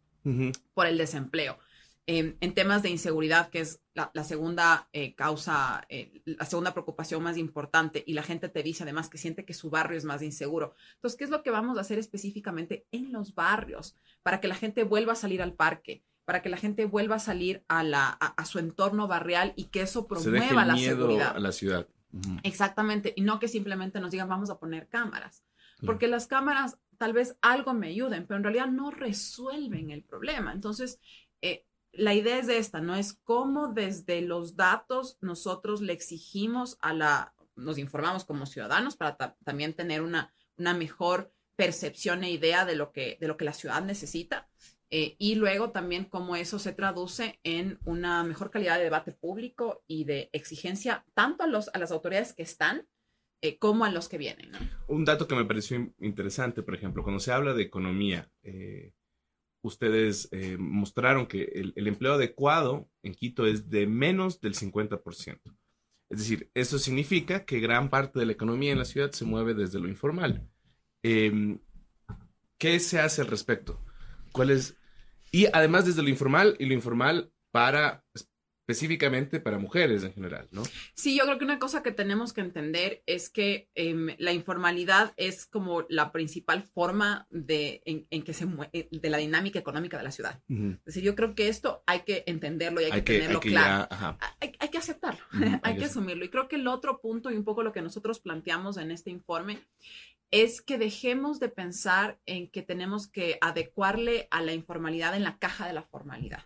por 0.74 0.86
el 0.86 0.98
desempleo. 0.98 1.58
Em, 2.06 2.36
en 2.40 2.52
temas 2.52 2.82
de 2.82 2.90
inseguridad, 2.90 3.48
que 3.48 3.60
es 3.60 3.80
la, 3.94 4.24
segunda 4.24 4.88
eh, 4.92 5.14
causa, 5.14 5.86
eh, 5.88 6.20
la 6.24 6.44
segunda 6.46 6.72
preocupación 6.72 7.22
más 7.22 7.36
importante, 7.36 8.02
y 8.04 8.14
la 8.14 8.24
gente 8.24 8.48
te 8.48 8.64
dice 8.64 8.82
además 8.82 9.08
que 9.08 9.18
siente 9.18 9.44
que 9.44 9.54
su 9.54 9.70
barrio 9.70 9.96
es 9.96 10.04
más 10.04 10.20
inseguro. 10.20 10.74
Entonces, 10.94 11.16
¿qué 11.16 11.24
es 11.24 11.30
lo 11.30 11.44
que 11.44 11.50
vamos 11.50 11.78
a 11.78 11.82
hacer 11.82 12.00
específicamente 12.00 12.86
en 12.90 13.12
los 13.12 13.36
barrios 13.36 13.94
para 14.24 14.40
que 14.40 14.48
la 14.48 14.56
gente 14.56 14.82
vuelva 14.82 15.12
a 15.12 15.16
salir 15.16 15.42
al 15.42 15.54
parque? 15.54 16.02
para 16.24 16.40
que 16.40 16.48
la 16.48 16.56
gente 16.56 16.84
vuelva 16.84 17.16
a 17.16 17.18
salir 17.18 17.64
a, 17.66 17.82
la, 17.82 18.08
a, 18.08 18.44
su 18.44 18.60
entorno 18.60 19.08
barrial 19.08 19.54
y 19.56 19.64
que 19.64 19.82
eso 19.82 20.06
promueva 20.06 20.64
la 20.64 20.76
seguridad. 20.76 21.36
a 21.36 21.40
la 21.40 21.50
ciudad. 21.50 21.88
Exactamente, 22.44 23.12
y 23.16 23.22
no 23.22 23.40
que 23.40 23.48
simplemente 23.48 23.98
nos 23.98 24.12
digan 24.12 24.28
vamos 24.28 24.48
a 24.48 24.58
poner 24.58 24.88
cámaras, 24.88 25.42
porque 25.84 26.06
las 26.06 26.28
cámaras 26.28 26.78
tal 26.96 27.12
vez 27.12 27.36
algo 27.40 27.74
me 27.74 27.88
ayuden, 27.88 28.24
pero 28.26 28.38
en 28.38 28.44
realidad 28.44 28.68
no 28.68 28.92
resuelven 28.92 29.90
el 29.90 30.04
problema. 30.04 30.52
Entonces, 30.52 31.00
eh, 31.40 31.66
la 31.92 32.14
idea 32.14 32.38
es 32.38 32.48
esta, 32.48 32.80
¿no? 32.80 32.94
Es 32.94 33.18
cómo 33.24 33.68
desde 33.68 34.22
los 34.22 34.56
datos 34.56 35.18
nosotros 35.20 35.80
le 35.80 35.92
exigimos 35.92 36.78
a 36.80 36.94
la, 36.94 37.34
nos 37.54 37.78
informamos 37.78 38.24
como 38.24 38.46
ciudadanos 38.46 38.96
para 38.96 39.16
también 39.44 39.74
tener 39.74 40.02
una, 40.02 40.32
una 40.56 40.74
mejor 40.74 41.32
percepción 41.56 42.24
e 42.24 42.30
idea 42.30 42.64
de 42.64 42.76
lo 42.76 42.92
que, 42.92 43.18
de 43.20 43.28
lo 43.28 43.36
que 43.36 43.44
la 43.44 43.52
ciudad 43.52 43.82
necesita. 43.82 44.48
Eh, 44.94 45.16
y 45.18 45.36
luego 45.36 45.70
también 45.70 46.04
cómo 46.04 46.36
eso 46.36 46.58
se 46.58 46.72
traduce 46.72 47.40
en 47.44 47.78
una 47.84 48.24
mejor 48.24 48.50
calidad 48.50 48.76
de 48.76 48.84
debate 48.84 49.12
público 49.12 49.82
y 49.86 50.04
de 50.04 50.28
exigencia 50.32 51.06
tanto 51.14 51.44
a, 51.44 51.46
los, 51.46 51.70
a 51.72 51.78
las 51.78 51.92
autoridades 51.92 52.34
que 52.34 52.42
están 52.42 52.86
eh, 53.40 53.58
como 53.58 53.86
a 53.86 53.90
los 53.90 54.08
que 54.08 54.18
vienen. 54.18 54.52
Un 54.88 55.04
dato 55.04 55.26
que 55.26 55.34
me 55.34 55.46
pareció 55.46 55.92
interesante, 55.98 56.62
por 56.62 56.74
ejemplo, 56.74 57.02
cuando 57.02 57.20
se 57.20 57.32
habla 57.32 57.54
de 57.54 57.62
economía, 57.62 58.30
eh, 58.42 58.92
ustedes 59.62 60.28
eh, 60.32 60.56
mostraron 60.58 61.26
que 61.26 61.44
el, 61.54 61.86
empleo 61.86 62.14
adecuado 62.14 62.88
en 63.02 63.14
Quito 63.14 63.46
es 63.46 63.70
de 63.70 63.86
menos 63.86 64.40
del 64.40 64.54
50%. 64.54 65.40
Es 66.10 66.18
decir, 66.18 66.50
eso 66.54 66.78
significa 66.78 67.44
que 67.44 67.60
gran 67.60 67.88
parte 67.88 68.18
de 68.18 68.26
la 68.26 68.32
economía 68.32 68.72
en 68.72 68.78
la 68.78 68.84
ciudad 68.84 69.12
se 69.12 69.24
mueve 69.24 69.54
desde 69.54 69.80
lo 69.80 69.88
informal. 69.88 70.46
Em, 71.02 71.58
¿Qué 72.58 72.78
se 72.80 73.00
hace 73.00 73.22
al 73.22 73.28
respecto? 73.28 73.82
¿Cuál 74.32 74.50
es? 74.50 74.76
Y 75.30 75.46
además 75.52 75.86
desde 75.86 76.02
lo 76.02 76.08
informal 76.08 76.56
y 76.58 76.66
lo 76.66 76.74
informal 76.74 77.32
para 77.50 78.04
específicamente 78.66 79.40
para 79.40 79.58
mujeres 79.58 80.04
en 80.04 80.12
general, 80.12 80.48
¿no? 80.52 80.62
Sí, 80.94 81.16
yo 81.16 81.24
creo 81.24 81.38
que 81.38 81.44
una 81.44 81.58
cosa 81.58 81.82
que 81.82 81.90
tenemos 81.90 82.32
que 82.32 82.42
entender 82.42 83.02
es 83.06 83.28
que 83.28 83.68
em, 83.74 84.14
la 84.18 84.32
informalidad 84.32 85.12
es 85.16 85.46
como 85.46 85.84
la 85.88 86.12
principal 86.12 86.62
forma 86.62 87.26
de, 87.30 87.82
en, 87.84 88.22
que 88.22 88.32
se 88.32 88.46
eh, 88.72 88.88
de 88.90 89.10
la 89.10 89.18
dinámica 89.18 89.58
económica 89.58 89.98
de 89.98 90.04
la 90.04 90.12
ciudad. 90.12 90.40
Es 90.48 90.84
decir, 90.84 91.02
yo 91.02 91.16
creo 91.16 91.34
que 91.34 91.48
esto 91.48 91.82
hay 91.86 92.00
que 92.00 92.22
entenderlo 92.26 92.80
y 92.80 92.84
hay, 92.84 93.02
que, 93.02 93.18
tenerlo 93.18 93.40
claro. 93.40 93.88
hay, 94.40 94.52
hay, 94.58 94.68
que 94.68 94.78
aceptarlo, 94.78 95.24
hay, 95.62 95.76
que 95.76 95.86
asumirlo. 95.86 96.24
Y 96.24 96.28
creo 96.28 96.46
que 96.46 96.56
el 96.56 96.68
otro 96.68 97.00
punto 97.00 97.32
y 97.32 97.36
un 97.36 97.44
poco 97.44 97.64
lo 97.64 97.72
que 97.72 97.82
nosotros 97.82 98.20
planteamos 98.20 98.76
en 98.76 98.92
este 98.92 99.10
informe 99.10 99.58
es 100.30 100.62
que 100.62 100.78
dejemos 100.78 101.40
de 101.40 101.48
pensar 101.48 102.20
en 102.26 102.48
que 102.48 102.62
tenemos 102.62 103.08
que 103.08 103.38
adecuarle 103.40 104.28
a 104.30 104.40
la 104.40 104.52
informalidad 104.52 105.16
en 105.16 105.24
la 105.24 105.38
caja 105.38 105.66
de 105.66 105.74
la 105.74 105.82
formalidad 105.82 106.44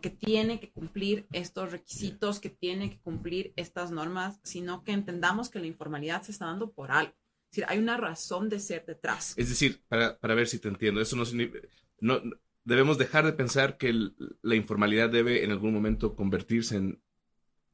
que 0.00 0.10
tiene 0.10 0.60
que 0.60 0.70
cumplir 0.70 1.26
estos 1.32 1.72
requisitos, 1.72 2.38
que 2.38 2.50
tiene 2.50 2.90
que 2.90 3.00
cumplir 3.00 3.52
estas 3.56 3.90
normas, 3.90 4.38
sino 4.44 4.84
que 4.84 4.92
entendamos 4.92 5.50
que 5.50 5.58
la 5.58 5.66
informalidad 5.66 6.22
se 6.22 6.30
está 6.30 6.46
dando 6.46 6.70
por 6.70 6.92
algo. 6.92 7.12
Es 7.12 7.56
decir, 7.56 7.64
hay 7.68 7.78
una 7.78 7.96
razón 7.96 8.48
de 8.48 8.60
ser 8.60 8.86
detrás. 8.86 9.34
Es 9.36 9.48
decir, 9.48 9.82
para, 9.88 10.16
ver 10.22 10.46
si 10.46 10.60
te 10.60 10.68
entiendo, 10.68 11.00
eso 11.00 11.16
no, 11.16 11.24
no 12.00 12.22
debemos 12.62 12.98
dejar 12.98 13.24
de 13.24 13.32
pensar 13.32 13.78
que 13.78 13.92
la 14.42 14.54
informalidad 14.54 15.10
debe 15.10 15.42
en 15.44 15.50
algún 15.50 15.74
momento 15.74 16.14
convertirse 16.14 16.76
en 16.76 17.02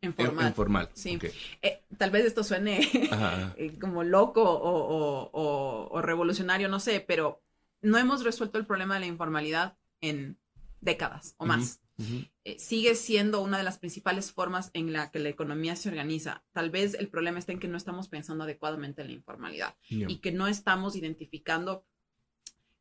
Informal. 0.03 0.91
Sí. 0.95 1.19
Eh, 1.63 1.83
tal 1.97 2.11
vez 2.11 2.27
esto 2.27 2.45
suene 2.45 2.81
eh, 3.57 3.79
como 3.81 4.05
loco 4.05 4.43
o, 4.45 6.01
revolucionario, 6.03 6.69
no 6.69 6.81
sé, 6.81 7.01
pero 7.01 7.43
no 7.81 7.99
hemos 7.99 8.23
resuelto 8.23 8.59
el 8.59 8.67
problema 8.67 8.95
de 8.95 9.01
la 9.01 9.07
informalidad 9.07 9.77
en 10.01 10.39
décadas 10.81 11.35
o 11.39 11.47
más. 11.47 11.81
Eh, 12.45 12.59
sigue 12.59 12.95
siendo 12.95 13.41
una 13.41 13.57
de 13.57 13.65
las 13.65 13.79
principales 13.79 14.31
formas 14.31 14.71
en 14.75 14.93
la 14.93 15.11
que 15.11 15.19
la 15.19 15.31
economía 15.31 15.77
se 15.77 15.89
organiza. 15.89 16.45
Tal 16.53 16.71
vez 16.71 16.95
el 16.95 17.09
problema 17.09 17.39
está 17.39 17.53
en 17.53 17.59
que 17.59 17.69
no 17.69 17.77
estamos 17.77 18.09
pensando 18.09 18.45
adecuadamente 18.45 19.03
en 19.03 19.09
la 19.09 19.15
informalidad 19.15 19.77
y 19.89 20.19
que 20.19 20.33
no 20.33 20.47
estamos 20.47 20.95
identificando 20.97 21.87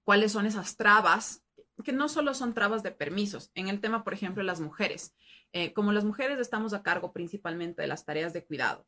cuáles 0.04 0.34
son 0.34 0.46
esas 0.46 0.76
trabas, 0.76 1.44
que 1.84 1.94
no 1.94 2.10
solo 2.10 2.34
son 2.34 2.54
trabas 2.54 2.84
de 2.84 2.92
permisos. 2.92 3.52
En 3.56 3.70
el 3.70 3.80
tema, 3.80 4.04
por 4.04 4.14
ejemplo, 4.14 4.42
de 4.42 4.48
las 4.48 4.60
mujeres. 4.60 5.14
Eh, 5.54 5.72
como 5.72 5.94
las 5.94 6.04
mujeres 6.04 6.38
estamos 6.40 6.74
a 6.74 6.84
cargo 6.84 7.14
principalmente 7.14 7.82
de 7.82 7.88
las 7.88 8.04
tareas 8.04 8.34
de 8.34 8.44
cuidado 8.44 8.86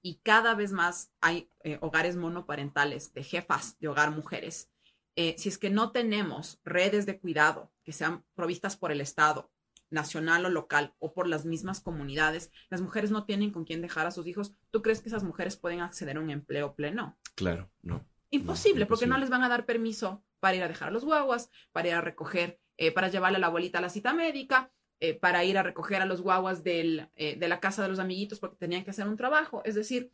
y 0.00 0.20
cada 0.22 0.54
vez 0.54 0.70
más 0.70 1.10
hay 1.20 1.48
eh, 1.64 1.78
hogares 1.80 2.14
monoparentales 2.14 3.12
de 3.12 3.24
jefas 3.24 3.76
de 3.80 3.88
hogar 3.88 4.12
mujeres. 4.12 4.70
si 5.16 5.48
es 5.48 5.58
que 5.58 5.70
no 5.70 5.90
tenemos 5.90 6.60
redes 6.64 7.06
de 7.06 7.18
cuidado 7.18 7.72
que 7.82 7.92
sean 7.92 8.24
provistas 8.36 8.76
por 8.76 8.92
el 8.92 9.00
Estado 9.00 9.50
nacional 9.90 10.44
o 10.46 10.50
local 10.50 10.94
o 10.98 11.12
por 11.12 11.26
las 11.26 11.44
mismas 11.44 11.80
comunidades, 11.80 12.50
las 12.70 12.80
mujeres 12.80 13.10
no 13.10 13.24
tienen 13.24 13.50
con 13.50 13.64
quién 13.64 13.82
dejar 13.82 14.06
a 14.06 14.10
sus 14.10 14.26
hijos, 14.26 14.52
¿tú 14.70 14.82
crees 14.82 15.00
que 15.00 15.08
esas 15.08 15.24
mujeres 15.24 15.56
pueden 15.56 15.80
acceder 15.80 16.16
a 16.16 16.20
un 16.20 16.30
empleo 16.30 16.74
pleno? 16.74 17.16
Claro, 17.34 17.70
no. 17.82 18.04
Imposible, 18.30 18.86
porque 18.86 19.06
no 19.06 19.16
les 19.18 19.30
van 19.30 19.42
a 19.42 19.48
dar 19.48 19.64
permiso 19.64 20.24
para 20.40 20.56
ir 20.56 20.62
a 20.62 20.68
dejar 20.68 20.88
a 20.88 20.90
los 20.90 21.04
guaguas, 21.04 21.50
para 21.72 21.88
ir 21.88 21.94
a 21.94 22.00
recoger, 22.00 22.58
eh, 22.76 22.90
para 22.90 23.08
llevarle 23.08 23.36
a 23.36 23.40
la 23.40 23.46
abuelita 23.46 23.78
a 23.78 23.80
la 23.80 23.88
cita 23.88 24.12
médica, 24.12 24.72
eh, 25.00 25.14
para 25.14 25.44
ir 25.44 25.56
a 25.56 25.62
recoger 25.62 26.02
a 26.02 26.06
los 26.06 26.20
guaguas 26.20 26.64
del, 26.64 27.08
eh, 27.14 27.36
de 27.36 27.48
la 27.48 27.60
casa 27.60 27.82
de 27.82 27.88
los 27.88 27.98
amiguitos 27.98 28.40
porque 28.40 28.56
tenían 28.56 28.84
que 28.84 28.90
hacer 28.90 29.06
un 29.06 29.16
trabajo. 29.16 29.62
Es 29.64 29.74
decir, 29.74 30.10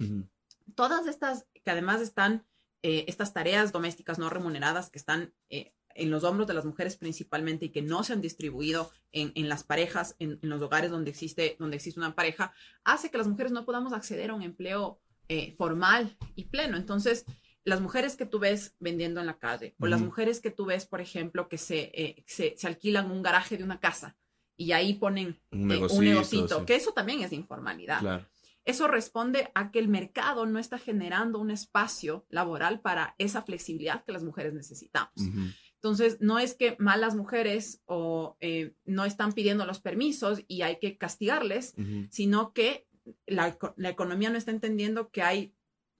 todas 0.75 1.07
estas 1.07 1.47
que 1.65 1.71
además 1.71 2.00
están, 2.00 2.45
estas 2.83 3.33
tareas 3.33 3.73
domésticas 3.73 4.19
no 4.19 4.31
remuneradas 4.31 4.91
que 4.91 4.99
están 4.99 5.35
en 6.00 6.11
los 6.11 6.25
hombros 6.25 6.49
de 6.49 6.54
las 6.54 6.64
mujeres 6.64 6.97
principalmente 6.97 7.66
y 7.66 7.69
que 7.69 7.83
no 7.83 8.02
se 8.02 8.14
han 8.14 8.21
distribuido 8.21 8.90
en, 9.12 9.49
las 9.49 9.64
parejas, 9.64 10.16
en, 10.19 10.38
los 10.42 10.62
hogares 10.62 10.90
donde 10.90 11.11
existe, 11.11 11.57
donde 11.59 11.76
existe 11.76 12.00
una 12.00 12.14
pareja, 12.14 12.52
hace 12.85 13.11
que 13.11 13.19
las 13.19 13.28
mujeres 13.28 13.52
no 13.52 13.64
podamos 13.64 13.92
acceder 13.92 14.30
a 14.30 14.35
un 14.35 14.42
empleo 14.42 14.99
eh, 15.28 15.54
formal 15.59 16.16
y 16.35 16.45
pleno. 16.45 16.76
Entonces, 16.76 17.26
las 17.64 17.80
mujeres 17.80 18.16
que 18.16 18.26
tú 18.26 18.38
ves 18.38 18.75
vendiendo 18.80 19.21
en 19.21 19.26
la 19.26 19.38
calle 19.38 19.75
o 19.78 19.87
las 19.87 20.00
mujeres 20.00 20.40
que 20.40 20.50
tú 20.50 20.64
ves, 20.64 20.87
por 20.87 21.00
ejemplo, 21.00 21.49
que 21.49 21.59
se, 21.59 21.90
eh, 21.95 22.25
se, 22.26 22.66
alquilan 22.66 23.11
un 23.11 23.23
garaje 23.23 23.59
de 23.59 23.64
una 23.64 23.78
casa 23.78 24.16
y 24.57 24.73
ahí 24.73 24.95
ponen 24.95 25.38
un 25.52 25.71
eh, 25.71 25.80
negocito, 25.90 26.64
que 26.64 26.76
eso 26.76 26.92
también 26.92 27.21
es 27.23 27.33
informalidad. 27.33 28.26
Eso 28.64 28.88
responde 28.88 29.50
a 29.54 29.71
que 29.71 29.78
el 29.78 29.88
mercado 29.88 30.47
no 30.47 30.59
está 30.59 30.78
generando 30.78 31.38
un 31.38 31.50
espacio 31.50 32.26
laboral 32.28 32.80
para 32.80 33.14
esa 33.19 33.42
flexibilidad 33.42 34.04
que 34.04 34.12
las 34.12 34.23
mujeres 34.23 34.52
necesitamos. 34.52 35.14
Entonces, 35.83 36.19
no 36.21 36.39
es 36.39 36.53
que 36.53 36.77
malas 36.79 37.17
mujeres 37.17 37.81
o 37.87 38.37
eh, 38.41 38.75
no 38.85 39.07
están 39.07 39.33
pidiendo 39.33 39.65
los 39.65 39.81
permisos 39.81 40.45
y 40.47 40.61
hay 40.61 40.79
que 40.79 40.99
castigarles, 40.99 41.75
sino 42.11 42.53
que 42.53 42.87
la, 43.27 43.57
economía 43.89 44.29
no 44.29 44.37
está 44.37 44.51
entendiendo 44.51 45.09
que 45.09 45.23
hay 45.23 45.55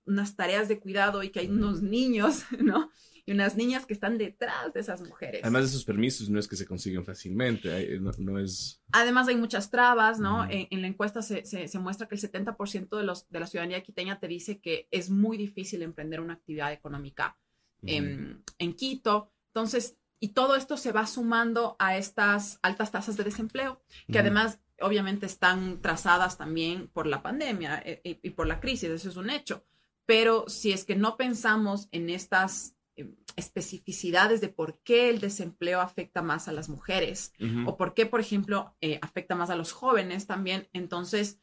unas 0.05 0.37
tareas 0.37 0.69
de 0.69 0.81
cuidado 0.81 1.23
y 1.23 1.31
que 1.31 1.41
hay 1.41 1.49
unos 1.49 1.81
niños, 1.81 2.45
¿no? 2.63 2.91
Y 3.25 3.33
unas 3.33 3.57
niñas 3.57 3.87
que 3.87 3.95
están 3.95 4.19
detrás 4.19 4.71
de 4.75 4.81
esas 4.81 5.01
mujeres. 5.01 5.41
Además 5.45 5.63
de 5.63 5.69
esos 5.69 5.87
permisos, 5.87 6.29
no 6.29 6.39
es 6.39 6.47
que 6.47 6.57
se 6.57 6.67
consiguen 6.67 7.07
fácilmente, 7.07 7.99
no, 8.01 8.39
es... 8.39 8.83
Además 8.93 9.29
hay 9.29 9.37
muchas 9.37 9.71
trabas, 9.71 10.21
¿no? 10.21 10.47
en, 10.51 10.83
la 10.83 10.89
encuesta 10.89 11.23
se, 11.23 11.43
muestra 11.79 12.07
que 12.07 12.17
el 12.17 12.21
70% 12.21 12.99
de, 12.99 13.05
los, 13.05 13.31
de 13.31 13.41
la 13.41 13.47
ciudadanía 13.47 13.83
quiteña 13.83 14.21
te 14.21 14.29
dice 14.29 14.61
que 14.61 14.89
es 14.91 15.09
muy 15.09 15.39
difícil 15.39 15.81
emprender 15.81 16.21
una 16.21 16.35
actividad 16.35 16.71
económica 16.71 17.39
en, 17.83 18.45
en 18.59 18.75
Quito 18.75 19.33
entonces, 19.51 19.97
y 20.21 20.29
todo 20.29 20.55
esto 20.55 20.77
se 20.77 20.93
va 20.93 21.07
sumando 21.07 21.77
a 21.79 21.97
estas 21.97 22.59
altas 22.63 22.93
tasas 22.93 23.17
de 23.17 23.25
desempleo, 23.25 23.83
que 24.11 24.19
además 24.19 24.61
obviamente 24.81 25.27
están 25.27 25.81
trazadas 25.81 26.39
también 26.39 26.89
por 26.89 27.07
la 27.07 27.23
pandemia 27.23 27.83
eh, 27.85 28.21
y, 28.23 28.31
por 28.31 28.47
la 28.47 28.61
crisis, 28.61 28.91
eso 28.91 29.09
es 29.09 29.17
un 29.17 29.31
hecho. 29.31 29.65
Pero 30.07 30.45
si 30.49 30.73
es 30.73 30.85
que 30.85 30.97
no 30.97 31.17
pensamos 31.17 31.89
en 31.93 32.11
estas 32.11 32.77
eh, 32.97 33.15
especificidades 33.37 34.41
de 34.41 34.49
por 34.49 34.81
qué 34.83 35.11
el 35.11 35.21
desempleo 35.21 35.81
afecta 35.81 36.23
más 36.23 36.49
a 36.49 36.53
las 36.53 36.69
mujeres 36.69 37.33
o 37.67 37.77
por 37.77 37.95
qué, 37.95 38.07
por 38.07 38.21
ejemplo, 38.21 38.77
eh, 38.81 38.99
afecta 39.03 39.35
más 39.35 39.51
a 39.51 39.57
los 39.57 39.73
jóvenes 39.73 40.27
también, 40.27 40.69
entonces 40.73 41.41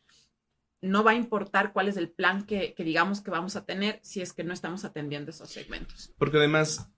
no 0.81 1.03
va 1.03 1.11
a 1.11 1.15
importar 1.15 1.73
cuál 1.73 1.87
es 1.87 1.97
el 1.97 2.09
plan 2.09 2.45
que, 2.45 2.75
digamos 2.77 3.21
que 3.21 3.31
vamos 3.31 3.55
a 3.55 3.65
tener 3.65 3.99
si 4.03 4.21
es 4.21 4.33
que 4.33 4.43
no 4.43 4.53
estamos 4.53 4.85
atendiendo 4.85 5.31
esos 5.31 5.49
segmentos. 5.49 6.13
Porque 6.17 6.37
además, 6.37 6.91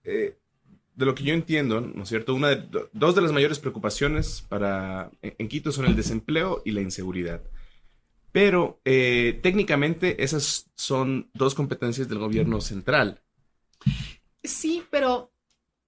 de 0.99 1.05
lo 1.05 1.15
que 1.15 1.23
yo 1.23 1.33
entiendo, 1.33 1.79
¿no 1.79 2.03
es 2.03 2.09
cierto? 2.09 2.35
Una 2.35 2.67
dos 2.91 3.15
de 3.15 3.21
las 3.21 3.31
mayores 3.31 3.57
preocupaciones 3.57 4.41
para, 4.49 5.09
en, 5.21 5.47
Quito 5.47 5.71
son 5.71 5.85
el 5.85 5.95
desempleo 5.95 6.61
y 6.65 6.71
la 6.71 6.81
inseguridad. 6.81 7.41
Pero 8.33 8.81
eh, 8.83 9.39
técnicamente 9.41 10.21
esas 10.21 10.69
son 10.75 11.29
dos 11.33 11.55
competencias 11.55 12.09
del 12.09 12.19
gobierno 12.19 12.59
central. 12.59 13.21
Sí, 14.43 14.83
pero 14.91 15.31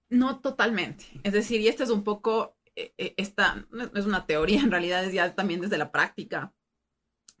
no 0.08 0.40
totalmente. 0.40 1.04
Es 1.24 1.34
decir, 1.34 1.60
y 1.60 1.68
esta 1.68 1.84
es 1.84 1.90
un 1.90 2.04
poco, 2.04 2.56
eh, 2.74 2.94
eh, 2.96 3.12
esta 3.18 3.66
no 3.70 3.90
es 3.94 4.06
una 4.06 4.24
teoría, 4.24 4.62
en 4.62 4.70
realidad 4.70 5.04
es 5.04 5.12
ya 5.12 5.34
también 5.34 5.60
desde 5.60 5.76
la 5.76 5.92
práctica 5.92 6.54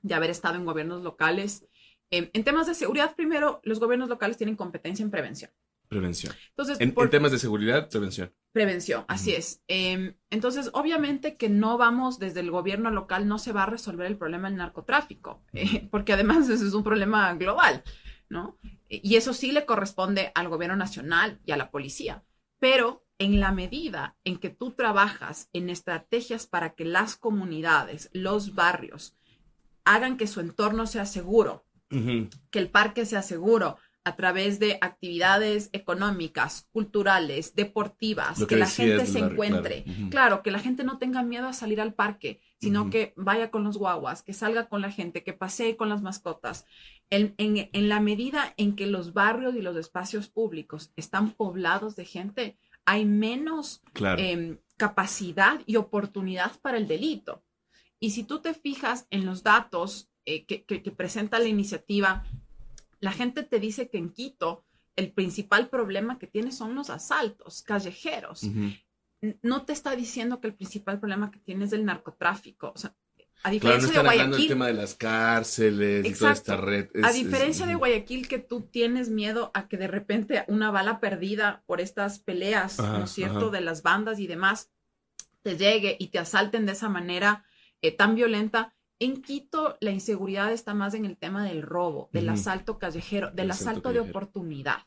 de 0.02 0.14
haber 0.14 0.28
estado 0.28 0.56
en 0.56 0.66
gobiernos 0.66 1.02
locales. 1.02 1.66
en 2.10 2.44
temas 2.44 2.66
de 2.66 2.74
seguridad, 2.74 3.16
primero, 3.16 3.62
los 3.64 3.80
gobiernos 3.80 4.10
locales 4.10 4.36
tienen 4.36 4.56
competencia 4.56 5.02
en 5.02 5.10
prevención. 5.10 5.50
Prevención. 5.92 6.34
Entonces, 6.48 6.80
en, 6.80 6.94
temas 7.10 7.32
de 7.32 7.38
seguridad, 7.38 7.90
prevención. 7.90 8.32
Prevención, 8.50 9.04
así 9.08 9.34
es. 9.34 9.62
Em, 9.68 10.14
entonces, 10.30 10.70
obviamente 10.72 11.36
que 11.36 11.50
no 11.50 11.76
vamos 11.76 12.18
desde 12.18 12.40
el 12.40 12.50
gobierno 12.50 12.90
local, 12.90 13.28
no 13.28 13.38
se 13.38 13.52
va 13.52 13.64
a 13.64 13.66
resolver 13.66 14.06
el 14.06 14.16
problema 14.16 14.48
del 14.48 14.56
narcotráfico, 14.56 15.42
eh, 15.52 15.86
porque 15.90 16.14
además 16.14 16.48
es 16.48 16.72
un 16.72 16.82
problema 16.82 17.34
global, 17.34 17.82
¿no? 18.30 18.56
Y 18.88 19.16
eso 19.16 19.34
sí 19.34 19.52
le 19.52 19.66
corresponde 19.66 20.32
al 20.34 20.48
gobierno 20.48 20.76
nacional 20.76 21.40
y 21.44 21.52
a 21.52 21.58
la 21.58 21.70
policía. 21.70 22.24
Pero 22.58 23.04
en 23.18 23.38
la 23.38 23.52
medida 23.52 24.16
en 24.24 24.38
que 24.38 24.48
tú 24.48 24.70
trabajas 24.70 25.50
en 25.52 25.68
estrategias 25.68 26.46
para 26.46 26.74
que 26.74 26.86
las 26.86 27.16
comunidades, 27.16 28.08
los 28.14 28.54
barrios, 28.54 29.14
hagan 29.84 30.16
que 30.16 30.26
su 30.26 30.40
entorno 30.40 30.86
sea 30.86 31.04
seguro, 31.04 31.66
que 31.90 32.58
el 32.58 32.70
parque 32.70 33.04
sea 33.04 33.20
seguro, 33.20 33.76
a 34.04 34.16
través 34.16 34.58
de 34.58 34.78
actividades 34.80 35.70
económicas, 35.72 36.66
culturales, 36.72 37.54
deportivas, 37.54 38.44
que, 38.46 38.56
la 38.56 38.66
gente 38.66 39.06
se 39.06 39.20
encuentre. 39.20 39.84
Claro. 40.10 40.42
que 40.42 40.50
la 40.50 40.58
gente 40.58 40.82
no 40.82 40.98
tenga 40.98 41.22
miedo 41.22 41.46
a 41.46 41.52
salir 41.52 41.80
al 41.80 41.94
parque, 41.94 42.40
sino 42.58 42.90
que 42.90 43.12
vaya 43.16 43.50
con 43.50 43.62
los 43.62 43.78
guaguas, 43.78 44.22
que 44.22 44.32
salga 44.32 44.68
con 44.68 44.80
la 44.80 44.90
gente, 44.90 45.22
que 45.22 45.32
pasee 45.32 45.76
con 45.76 45.88
las 45.88 46.02
mascotas. 46.02 46.66
En, 47.10 47.34
la 47.72 48.00
medida 48.00 48.54
en 48.56 48.74
que 48.74 48.86
los 48.86 49.12
barrios 49.12 49.54
y 49.54 49.62
los 49.62 49.76
espacios 49.76 50.28
públicos 50.28 50.92
están 50.96 51.30
poblados 51.32 51.94
de 51.94 52.04
gente, 52.04 52.56
hay 52.84 53.04
menos 53.04 53.82
em, 54.16 54.58
capacidad 54.76 55.60
y 55.66 55.76
oportunidad 55.76 56.58
para 56.60 56.78
el 56.78 56.88
delito. 56.88 57.44
Y 58.00 58.10
si 58.10 58.24
tú 58.24 58.40
te 58.40 58.52
fijas 58.52 59.06
en 59.10 59.26
los 59.26 59.44
datos 59.44 60.08
eh, 60.24 60.44
que 60.44 60.92
presenta 60.96 61.38
la 61.38 61.46
iniciativa 61.46 62.24
la 63.02 63.12
gente 63.12 63.42
te 63.42 63.58
dice 63.58 63.90
que 63.90 63.98
en 63.98 64.10
Quito 64.10 64.64
el 64.94 65.12
principal 65.12 65.68
problema 65.68 66.18
que 66.18 66.28
tiene 66.28 66.52
son 66.52 66.74
los 66.76 66.88
asaltos 66.88 67.62
callejeros. 67.62 68.46
No 69.42 69.64
te 69.64 69.72
está 69.72 69.96
diciendo 69.96 70.40
que 70.40 70.46
el 70.46 70.54
principal 70.54 71.00
problema 71.00 71.32
que 71.32 71.40
tiene 71.40 71.64
es 71.64 71.72
el 71.72 71.84
narcotráfico. 71.84 72.72
O 72.74 72.78
sea, 72.78 72.94
a 73.42 73.50
diferencia 73.50 73.90
de 73.90 74.02
Guayaquil. 74.02 74.42
el 74.42 74.48
tema 74.48 74.66
de 74.68 74.74
las 74.74 74.94
cárceles 74.94 76.06
y 76.06 76.14
toda 76.14 76.32
esta 76.32 76.56
red. 76.56 76.90
a 77.02 77.10
diferencia 77.10 77.66
de 77.66 77.74
Guayaquil, 77.74 78.28
que 78.28 78.38
tú 78.38 78.62
tienes 78.62 79.10
miedo 79.10 79.50
a 79.52 79.66
que 79.66 79.76
de 79.76 79.88
repente 79.88 80.44
una 80.46 80.70
bala 80.70 81.00
perdida 81.00 81.64
por 81.66 81.80
estas 81.80 82.20
peleas, 82.20 82.78
¿no 82.78 83.04
es 83.04 83.10
cierto?, 83.10 83.50
de 83.50 83.62
las 83.62 83.82
bandas 83.82 84.20
y 84.20 84.28
demás, 84.28 84.70
te 85.42 85.56
llegue 85.56 85.96
y 85.98 86.08
te 86.08 86.20
asalten 86.20 86.66
de 86.66 86.72
esa 86.72 86.88
manera 86.88 87.44
eh, 87.80 87.90
tan 87.90 88.14
violenta. 88.14 88.76
En 89.02 89.20
Quito, 89.20 89.76
la 89.80 89.90
inseguridad 89.90 90.52
está 90.52 90.74
más 90.74 90.94
en 90.94 91.04
el 91.04 91.16
tema 91.16 91.44
del 91.44 91.62
robo, 91.62 92.08
del 92.12 92.28
asalto 92.28 92.78
callejero, 92.78 93.32
del 93.32 93.50
asalto 93.50 93.92
de 93.92 93.98
oportunidad. 93.98 94.86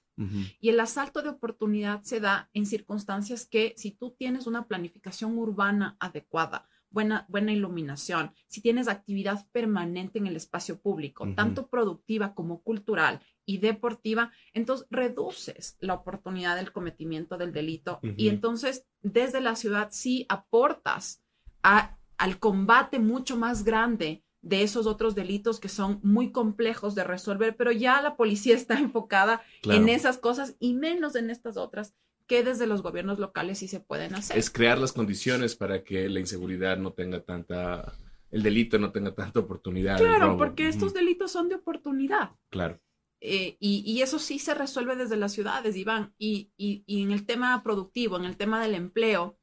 Y 0.61 0.69
el 0.69 0.79
asalto 0.79 1.21
de 1.21 1.27
oportunidad 1.27 2.01
se 2.03 2.21
da 2.21 2.49
en 2.53 2.65
circunstancias 2.65 3.45
que 3.45 3.73
si 3.75 3.91
tú 3.91 4.15
tienes 4.17 4.47
una 4.47 4.69
planificación 4.69 5.37
urbana 5.37 5.97
adecuada, 5.99 6.69
buena, 6.89 7.25
buena 7.27 7.51
iluminación, 7.51 8.31
si 8.47 8.61
tienes 8.61 8.87
actividad 8.87 9.45
permanente 9.51 10.17
en 10.17 10.27
el 10.27 10.37
espacio 10.37 10.79
público, 10.79 11.27
tanto 11.35 11.67
productiva 11.67 12.33
como 12.33 12.61
cultural 12.61 13.19
y 13.45 13.57
deportiva, 13.57 14.31
entonces 14.53 14.87
reduces 14.89 15.75
la 15.81 15.93
oportunidad 15.93 16.55
del 16.55 16.71
cometimiento 16.71 17.37
del 17.37 17.51
delito 17.51 17.99
y 18.15 18.29
entonces 18.29 18.87
desde 19.01 19.41
la 19.41 19.57
ciudad 19.57 19.89
sí 19.91 20.25
aportas 20.29 21.21
a, 21.63 21.97
al 22.17 22.39
combate 22.39 22.99
mucho 22.99 23.37
más 23.37 23.63
grande 23.63 24.23
de 24.41 24.61
esos 24.61 24.85
otros 24.85 25.15
delitos 25.15 25.59
que 25.59 25.69
son 25.69 25.99
muy 26.03 26.31
complejos 26.31 26.93
de 26.93 27.03
resolver, 27.03 27.55
pero 27.57 27.71
ya 27.71 28.01
la 28.01 28.15
policía 28.15 28.55
está 28.55 28.79
enfocada 28.79 29.41
en 29.63 29.89
esas 29.89 30.17
cosas 30.17 30.55
y 30.59 30.73
menos 30.73 31.15
en 31.15 31.29
estas 31.29 31.57
otras 31.57 31.95
que 32.27 32.43
desde 32.43 32.67
los 32.67 32.81
gobiernos 32.81 33.19
locales 33.19 33.59
sí 33.59 33.67
se 33.67 33.79
pueden 33.79 34.15
hacer. 34.15 34.37
Es 34.37 34.49
crear 34.49 34.77
las 34.77 34.93
condiciones 34.93 35.55
para 35.55 35.83
que 35.83 36.09
la 36.09 36.19
inseguridad 36.19 36.77
no 36.77 36.93
tenga 36.93 37.21
tanta, 37.21 37.93
el 38.31 38.41
delito 38.41 38.79
no 38.79 38.91
tenga 38.91 39.13
tanta 39.13 39.39
oportunidad. 39.39 39.97
Claro, 39.97 40.37
porque 40.37 40.67
estos 40.67 40.93
delitos 40.93 41.31
son 41.31 41.49
de 41.49 41.55
oportunidad. 41.55 42.31
Claro. 42.49 42.79
Eh, 43.21 43.57
y, 43.59 44.01
eso 44.01 44.19
sí 44.19 44.37
se 44.37 44.53
resuelve 44.53 44.95
desde 44.95 45.17
las 45.17 45.33
ciudades, 45.33 45.75
Iván. 45.75 46.13
Y, 46.17 46.51
y, 46.57 46.83
en 46.87 47.11
el 47.11 47.25
tema 47.25 47.63
productivo, 47.63 48.17
en 48.17 48.25
el 48.25 48.37
tema 48.37 48.61
del 48.61 48.75
empleo, 48.75 49.37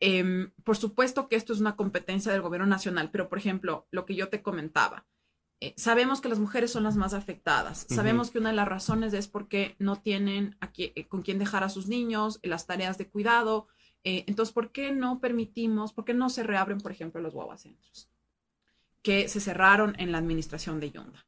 em, 0.00 0.50
por 0.64 0.76
supuesto 0.76 1.28
que 1.28 1.36
esto 1.36 1.52
es 1.52 1.60
una 1.60 1.76
competencia 1.76 2.32
del 2.32 2.42
gobierno 2.42 2.66
nacional, 2.66 3.10
pero 3.10 3.28
por 3.28 3.38
ejemplo, 3.38 3.86
lo 3.90 4.04
que 4.06 4.14
yo 4.14 4.28
te 4.28 4.42
comentaba, 4.42 5.06
eh, 5.60 5.74
sabemos 5.78 6.20
que 6.20 6.28
las 6.28 6.38
mujeres 6.38 6.70
son 6.70 6.84
las 6.84 6.96
más 6.96 7.14
afectadas. 7.14 7.86
Sabemos 7.88 8.30
que 8.30 8.38
una 8.38 8.50
de 8.50 8.56
las 8.56 8.68
razones 8.68 9.14
es 9.14 9.26
porque 9.26 9.74
no 9.78 9.96
tienen 9.96 10.56
eh, 10.76 11.06
con 11.06 11.22
quién 11.22 11.38
dejar 11.38 11.64
a 11.64 11.70
sus 11.70 11.88
niños, 11.88 12.38
las 12.42 12.66
tareas 12.66 12.98
de 12.98 13.08
cuidado. 13.08 13.66
Eh, 14.04 14.24
entonces, 14.26 14.52
¿por 14.52 14.70
qué 14.70 14.92
no 14.92 15.18
permitimos, 15.18 15.94
por 15.94 16.04
qué 16.04 16.12
no 16.12 16.28
se 16.28 16.42
reabren, 16.42 16.80
por 16.80 16.92
ejemplo, 16.92 17.22
los 17.22 17.32
guaguacentros? 17.32 18.10
Que 19.02 19.28
se 19.28 19.40
cerraron 19.40 19.98
en 19.98 20.12
la 20.12 20.18
administración 20.18 20.78
de 20.78 20.90
Yonda. 20.90 21.26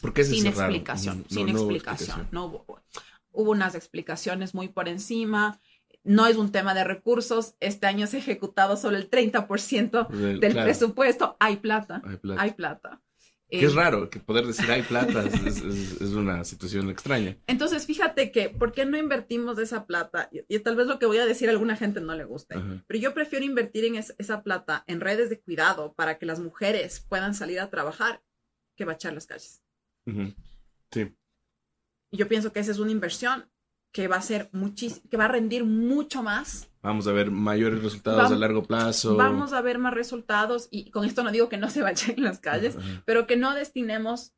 ¿Por 0.00 0.14
qué 0.14 0.24
se 0.24 0.34
sin 0.34 0.46
explicación, 0.46 1.26
sin 1.28 1.50
explicación. 1.50 2.28
No 2.32 2.46
hubo, 2.46 2.80
hubo 3.32 3.50
unas 3.50 3.74
explicaciones 3.74 4.54
muy 4.54 4.68
por 4.68 4.88
encima 4.88 5.60
no 6.04 6.26
es 6.26 6.36
un 6.36 6.52
tema 6.52 6.74
de 6.74 6.84
recursos. 6.84 7.54
Este 7.60 7.86
año 7.86 8.06
se 8.06 8.16
ha 8.16 8.20
ejecutado 8.20 8.76
solo 8.76 8.96
el 8.96 9.10
30% 9.10 10.08
del 10.08 10.54
presupuesto. 10.54 11.36
Hay 11.40 11.56
plata, 11.56 12.02
hay 12.04 12.16
plata. 12.16 12.42
Hay 12.42 12.50
plata. 12.52 13.00
Que 13.50 13.66
es 13.66 13.72
eh, 13.72 13.76
raro, 13.76 14.08
que 14.08 14.20
poder 14.20 14.46
decir 14.46 14.70
hay 14.70 14.82
plata 14.82 15.24
es, 15.24 15.60
una 16.12 16.44
situación 16.44 16.88
extraña. 16.88 17.36
Entonces, 17.48 17.84
fíjate 17.84 18.30
que, 18.30 18.48
¿por 18.48 18.72
qué 18.72 18.84
no 18.84 18.96
invertimos 18.96 19.58
esa 19.58 19.86
plata? 19.86 20.30
Y, 20.30 20.58
tal 20.60 20.76
vez 20.76 20.86
lo 20.86 21.00
que 21.00 21.06
voy 21.06 21.18
a 21.18 21.26
decir 21.26 21.48
a 21.48 21.52
alguna 21.52 21.76
gente 21.76 22.00
no 22.00 22.14
le 22.14 22.24
guste, 22.24 22.54
pero 22.86 23.00
yo 23.00 23.12
prefiero 23.12 23.44
invertir 23.44 23.84
en 23.84 23.96
esa 23.96 24.42
plata 24.44 24.84
en 24.86 25.00
redes 25.00 25.30
de 25.30 25.40
cuidado 25.40 25.94
para 25.94 26.18
que 26.18 26.26
las 26.26 26.38
mujeres 26.38 27.04
puedan 27.08 27.34
salir 27.34 27.58
a 27.58 27.70
trabajar 27.70 28.22
que 28.76 28.84
bachar 28.84 29.14
las 29.14 29.26
calles. 29.26 29.62
Sí. 30.92 31.12
Yo 32.12 32.28
pienso 32.28 32.52
que 32.52 32.60
esa 32.60 32.70
es 32.70 32.78
una 32.78 32.92
inversión 32.92 33.50
que 33.92 34.08
va 34.08 34.16
a 34.16 34.22
ser 34.22 34.48
muchísimo, 34.52 35.08
que 35.10 35.16
va 35.16 35.24
a 35.24 35.28
rendir 35.28 35.64
mucho 35.64 36.22
más 36.22 36.70
Vamos 36.82 37.06
a 37.06 37.12
ver 37.12 37.30
mayores 37.30 37.82
resultados 37.82 38.30
a 38.30 38.36
largo 38.36 38.62
plazo. 38.62 39.14
Vamos 39.16 39.52
a 39.52 39.60
ver 39.60 39.78
más 39.78 39.92
resultados 39.92 40.68
y 40.70 40.90
con 40.90 41.04
esto 41.04 41.22
no 41.22 41.30
digo 41.30 41.48
que 41.48 41.58
no 41.58 41.68
se 41.68 41.82
vayan 41.82 42.12
en 42.16 42.24
las 42.24 42.40
calles, 42.40 42.76
pero 43.04 43.26
que 43.26 43.36
no 43.36 43.54
destinemos 43.54 44.32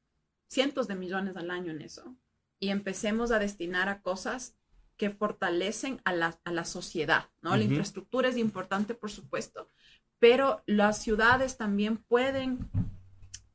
cientos 0.49 0.89
de 0.89 0.97
millones 0.97 1.37
al 1.37 1.51
año 1.51 1.71
en 1.71 1.83
eso 1.83 2.17
y 2.59 2.71
empecemos 2.71 3.31
a 3.31 3.39
destinar 3.39 3.89
a 3.89 4.03
cosas 4.03 4.57
que 4.97 5.11
fortalecen 5.11 6.01
a 6.05 6.13
la, 6.13 6.39
a 6.45 6.53
la 6.53 6.65
sociedad, 6.65 7.31
¿no? 7.41 7.57
La 7.57 7.65
infraestructura 7.65 8.29
es 8.29 8.37
importante, 8.37 8.95
por 8.95 9.11
supuesto, 9.11 9.71
pero 10.19 10.63
las 10.67 11.03
ciudades 11.03 11.57
también 11.57 11.97
pueden 11.97 12.71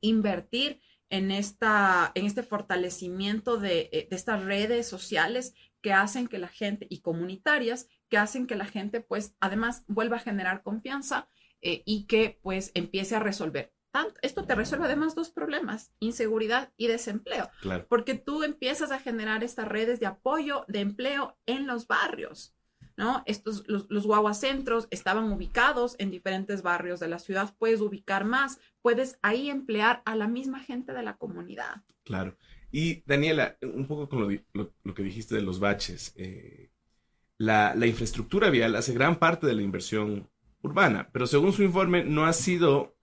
invertir 0.02 0.82
en, 1.10 1.32
esta, 1.32 2.12
en 2.16 2.26
este 2.26 2.44
fortalecimiento 2.44 3.58
de, 3.58 3.90
eh, 3.92 4.08
de 4.10 4.16
estas 4.16 4.44
redes 4.44 4.88
sociales 4.88 5.54
que 5.88 5.94
hacen 5.94 6.28
que 6.28 6.38
la 6.38 6.50
gente, 6.50 6.86
y 6.90 7.00
comunitarias, 7.00 7.88
que 8.10 8.18
hacen 8.18 8.46
que 8.46 8.58
la 8.58 8.66
gente, 8.66 9.00
pues, 9.00 9.38
además 9.40 9.86
vuelva 9.88 10.18
a 10.18 10.20
generar 10.20 10.62
confianza 10.62 11.30
eh, 11.62 11.82
y 11.86 12.08
que, 12.08 12.42
pues, 12.44 12.72
empiece 12.74 13.16
a 13.16 13.20
resolver. 13.20 13.74
Tanto, 13.92 14.20
esto 14.22 14.44
te 14.44 14.54
resuelve 14.54 14.88
además 14.88 15.16
dos 15.16 15.30
problemas, 15.30 15.94
inseguridad 16.02 16.74
y 16.76 16.88
desempleo, 16.88 17.50
porque 17.88 18.16
tú 18.16 18.44
empiezas 18.44 18.92
a 18.92 19.00
generar 19.00 19.46
estas 19.46 19.66
redes 19.66 20.02
de 20.02 20.08
apoyo 20.08 20.66
de 20.68 20.82
empleo 20.82 21.38
en 21.46 21.68
los 21.68 21.88
barrios. 21.88 22.54
¿no? 22.98 23.24
Estos, 23.26 23.66
los, 23.70 23.90
los 23.90 24.06
guaguacentros 24.06 24.90
estaban 24.92 25.32
ubicados 25.32 25.96
en 26.00 26.12
diferentes 26.12 26.64
barrios 26.64 27.00
de 27.00 27.08
la 27.08 27.20
ciudad, 27.20 27.56
puedes 27.58 27.80
ubicar 27.80 28.26
más, 28.26 28.60
puedes 28.82 29.20
ahí 29.22 29.50
emplear 29.50 30.02
a 30.04 30.18
la 30.18 30.28
misma 30.28 30.60
gente 30.60 30.92
de 30.92 31.04
la 31.04 31.16
comunidad. 31.16 31.84
Claro. 32.04 32.36
Y 32.72 33.04
Daniela, 33.06 33.58
un 33.62 33.88
poco 33.88 34.10
con 34.10 34.42
lo, 34.54 34.94
que 34.94 35.04
dijiste 35.04 35.36
de 35.36 35.42
los 35.42 35.60
baches, 35.60 36.14
eh, 36.18 36.70
la, 37.38 37.76
infraestructura 37.86 38.50
vial 38.50 38.76
hace 38.76 38.94
gran 38.94 39.20
parte 39.20 39.48
de 39.48 39.54
la 39.54 39.62
inversión 39.62 40.30
urbana, 40.62 41.10
pero 41.12 41.28
según 41.28 41.54
su 41.54 41.64
informe 41.64 42.04
no 42.04 42.26
ha 42.26 42.34
sido 42.34 42.96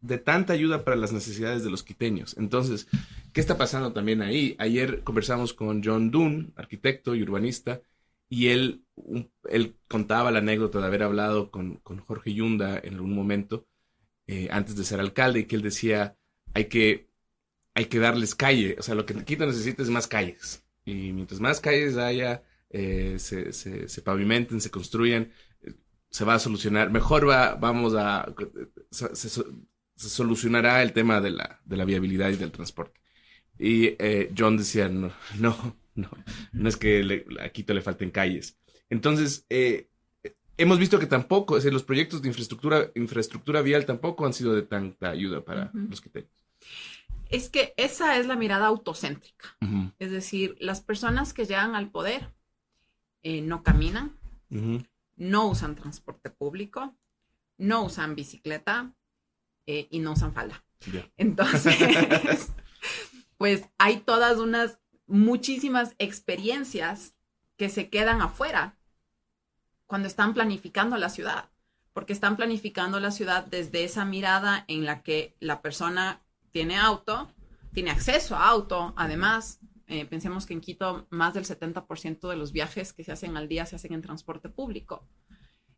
de 0.00 0.18
tanta 0.18 0.52
ayuda 0.52 0.84
para 0.84 0.96
las 0.96 1.12
necesidades 1.12 1.62
de 1.62 1.70
los 1.70 1.84
quiteños. 1.84 2.36
Entonces, 2.36 2.88
¿qué 3.32 3.40
está 3.40 3.56
pasando 3.56 3.92
también 3.92 4.22
ahí? 4.22 4.56
Ayer 4.58 5.02
conversamos 5.04 5.54
con 5.54 5.82
John 5.84 6.10
Dunn, 6.10 6.52
arquitecto 6.56 7.14
y 7.14 7.22
urbanista, 7.22 7.80
y 8.28 8.48
él, 8.48 8.84
él 9.48 9.76
contaba 9.88 10.32
la 10.32 10.38
anécdota 10.38 10.80
de 10.80 10.86
haber 10.86 11.04
hablado 11.04 11.50
con, 11.50 11.80
Jorge 12.06 12.34
Yunda 12.34 12.80
en 12.82 12.94
algún 12.94 13.14
momento, 13.14 13.66
eh, 14.26 14.48
antes 14.50 14.74
de 14.74 14.84
ser 14.84 14.98
alcalde, 14.98 15.40
y 15.40 15.44
que 15.44 15.54
él 15.54 15.62
decía, 15.62 16.16
hay 16.54 16.64
que 16.64 17.11
hay 17.74 17.86
que 17.86 17.98
darles 17.98 18.34
calle. 18.34 18.76
O 18.78 18.82
sea, 18.82 18.94
lo 18.94 19.06
que 19.06 19.14
Quito 19.24 19.46
necesita 19.46 19.82
es 19.82 19.90
más 19.90 20.06
calles. 20.06 20.64
Y 20.84 21.12
mientras 21.12 21.40
más 21.40 21.60
calles 21.60 21.96
haya, 21.96 22.42
eh, 22.70 23.16
se, 23.18 23.52
se, 23.52 24.02
pavimenten, 24.02 24.60
se 24.60 24.70
construyan, 24.70 25.32
eh, 25.62 25.74
se 26.10 26.24
va 26.24 26.34
a 26.34 26.38
solucionar. 26.38 26.90
Mejor 26.90 27.28
va, 27.28 27.54
vamos 27.54 27.94
a. 27.96 28.34
Se, 28.90 29.42
solucionará 29.96 30.82
el 30.82 30.92
tema 30.92 31.20
de 31.20 31.30
la, 31.30 31.60
de 31.64 31.76
la, 31.76 31.84
viabilidad 31.84 32.30
y 32.30 32.36
del 32.36 32.50
transporte. 32.50 33.00
Y 33.58 33.94
eh, 33.98 34.32
John 34.36 34.56
decía: 34.56 34.88
no, 34.88 35.12
no, 35.38 35.76
no, 35.94 36.10
no 36.52 36.68
es 36.68 36.76
que 36.76 37.24
a 37.40 37.48
Quito 37.50 37.74
le 37.74 37.82
falten 37.82 38.10
calles. 38.10 38.58
Entonces, 38.90 39.46
hemos 40.58 40.78
visto 40.78 40.98
que 40.98 41.06
tampoco, 41.06 41.56
es 41.56 41.64
los 41.64 41.84
proyectos 41.84 42.20
de 42.20 42.28
infraestructura, 42.28 42.90
infraestructura 42.94 43.62
vial 43.62 43.86
tampoco 43.86 44.26
han 44.26 44.34
sido 44.34 44.54
de 44.54 44.62
tanta 44.62 45.10
ayuda 45.10 45.42
para 45.42 45.70
los 45.72 46.02
quiteños 46.02 46.41
es 47.32 47.48
que 47.48 47.74
esa 47.76 48.18
es 48.18 48.26
la 48.26 48.36
mirada 48.36 48.66
autocéntrica. 48.66 49.56
Es 49.98 50.10
decir, 50.10 50.56
las 50.60 50.80
personas 50.80 51.32
que 51.32 51.46
llegan 51.46 51.74
al 51.74 51.90
poder 51.90 52.32
eh, 53.22 53.40
no 53.40 53.62
caminan, 53.62 54.18
no 55.16 55.46
usan 55.46 55.74
transporte 55.74 56.30
público, 56.30 56.94
no 57.56 57.84
usan 57.84 58.14
bicicleta 58.14 58.92
eh, 59.66 59.88
y 59.90 60.00
no 60.00 60.12
usan 60.12 60.32
falda. 60.32 60.62
Entonces, 61.16 61.74
pues 63.38 63.64
hay 63.78 63.98
todas 63.98 64.38
unas 64.38 64.78
muchísimas 65.06 65.94
experiencias 65.98 67.14
que 67.56 67.68
se 67.68 67.88
quedan 67.88 68.20
afuera 68.20 68.76
cuando 69.86 70.08
están 70.08 70.34
planificando 70.34 70.96
la 70.96 71.08
ciudad, 71.08 71.50
porque 71.92 72.12
están 72.12 72.36
planificando 72.36 73.00
la 73.00 73.10
ciudad 73.10 73.46
desde 73.46 73.84
esa 73.84 74.04
mirada 74.04 74.64
en 74.68 74.84
la 74.84 75.02
que 75.02 75.34
la 75.38 75.62
persona 75.62 76.21
tiene 76.52 76.76
auto, 76.76 77.32
tiene 77.72 77.90
acceso 77.90 78.36
a 78.36 78.48
auto, 78.48 78.94
además. 78.96 79.60
Eh, 79.88 80.06
pensemos 80.06 80.46
que 80.46 80.54
en 80.54 80.60
Quito 80.60 81.06
más 81.10 81.34
del 81.34 81.44
70% 81.44 82.28
de 82.28 82.36
los 82.36 82.52
viajes 82.52 82.92
que 82.92 83.04
se 83.04 83.12
hacen 83.12 83.36
al 83.36 83.48
día 83.48 83.66
se 83.66 83.76
hacen 83.76 83.92
en 83.92 84.02
transporte 84.02 84.48
público. 84.48 85.06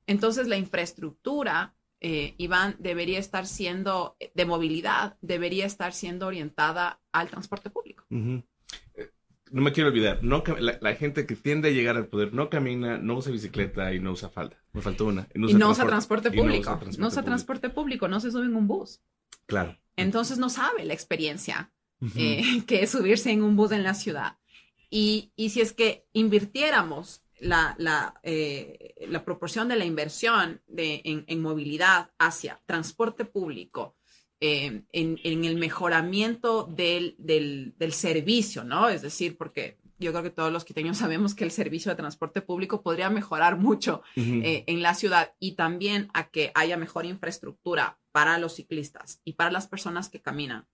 Entonces 0.07 0.47
la 0.47 0.57
infraestructura, 0.57 1.75
eh, 2.01 2.35
Iván, 2.39 2.77
debería 2.79 3.19
estar 3.19 3.47
siendo 3.47 4.17
de 4.35 4.45
movilidad, 4.45 5.17
debería 5.21 5.67
estar 5.67 5.93
siendo 5.93 6.27
orientada 6.27 7.01
al 7.13 7.29
transporte 7.29 7.71
público. 7.71 8.05
Eh, 8.11 8.43
no 9.51 9.63
me 9.63 9.73
quiero 9.73 9.89
olvidar, 9.89 10.23
no, 10.23 10.43
la, 10.59 10.95
gente 10.95 11.27
que 11.27 11.37
tiende 11.37 11.69
a 11.69 11.73
llegar 11.73 11.97
al 11.97 12.07
poder 12.07 12.35
no 12.35 12.51
camina, 12.51 12.99
no 12.99 13.17
usa 13.17 13.33
bicicleta 13.33 13.93
y 13.95 14.01
no 14.01 14.13
usa 14.13 14.29
falda. 14.29 14.57
Me 14.73 14.83
faltó 14.83 15.07
una. 15.07 15.29
Y 15.35 15.39
no 15.39 15.71
usa, 15.71 15.87
transporte, 15.87 16.31
público. 16.31 16.81
No 16.99 17.09
usa 17.09 17.23
transporte, 17.23 17.71
público, 17.71 18.09
no 18.09 18.21
se 18.21 18.31
sube 18.31 18.47
en 18.47 18.57
un 18.57 18.67
bus. 18.67 19.01
Claro. 19.47 19.77
Entonces 19.97 20.39
no 20.39 20.49
sabe 20.49 20.85
la 20.85 20.95
experiencia 20.95 21.73
eh, 22.17 22.43
que 22.67 22.83
es 22.83 22.91
subirse 22.91 23.31
en 23.31 23.43
un 23.43 23.57
bus 23.57 23.73
en 23.73 23.83
la 23.83 23.95
ciudad. 23.95 24.39
Y, 24.91 25.33
y 25.37 25.51
si 25.51 25.61
es 25.61 25.73
que 25.73 26.07
invirtiéramos 26.13 27.23
la, 27.41 27.75
la, 27.79 28.15
eh, 28.23 28.95
la, 29.09 29.25
proporción 29.25 29.69
de 29.69 29.77
la 29.77 29.85
inversión 29.85 30.63
de, 30.69 31.03
en, 31.05 31.25
en 31.27 31.43
movilidad 31.43 32.11
hacia 32.19 32.61
transporte 32.67 33.25
público, 33.25 33.97
eh, 34.41 34.83
en, 34.93 35.21
en, 35.23 35.45
el 35.45 35.57
mejoramiento 35.57 36.65
del, 36.65 37.17
del, 37.19 37.75
del, 37.79 37.93
servicio, 37.93 38.63
¿no? 38.63 38.89
Es 38.89 39.03
decir, 39.03 39.37
porque 39.37 39.79
yo 40.05 40.12
creo 40.12 40.23
que 40.23 40.31
todos 40.31 40.53
los 40.53 40.64
quiteños 40.64 40.99
sabemos 40.99 41.35
que 41.35 41.45
el 41.45 41.51
servicio 41.51 41.90
de 41.90 41.97
transporte 41.97 42.43
público 42.43 42.83
podría 42.83 43.11
mejorar 43.11 43.59
mucho 43.59 44.03
eh, 44.17 44.64
en 44.67 44.83
la 44.83 44.95
ciudad 44.95 45.35
y 45.38 45.53
también 45.53 46.09
a 46.14 46.29
que 46.29 46.53
haya 46.55 46.77
mejor 46.77 47.07
infraestructura 47.07 47.99
para 48.12 48.38
los 48.38 48.55
ciclistas 48.55 49.21
y 49.25 49.33
para 49.33 49.51
las 49.51 49.67
personas 49.67 50.09
que 50.09 50.21
caminan. 50.21 50.67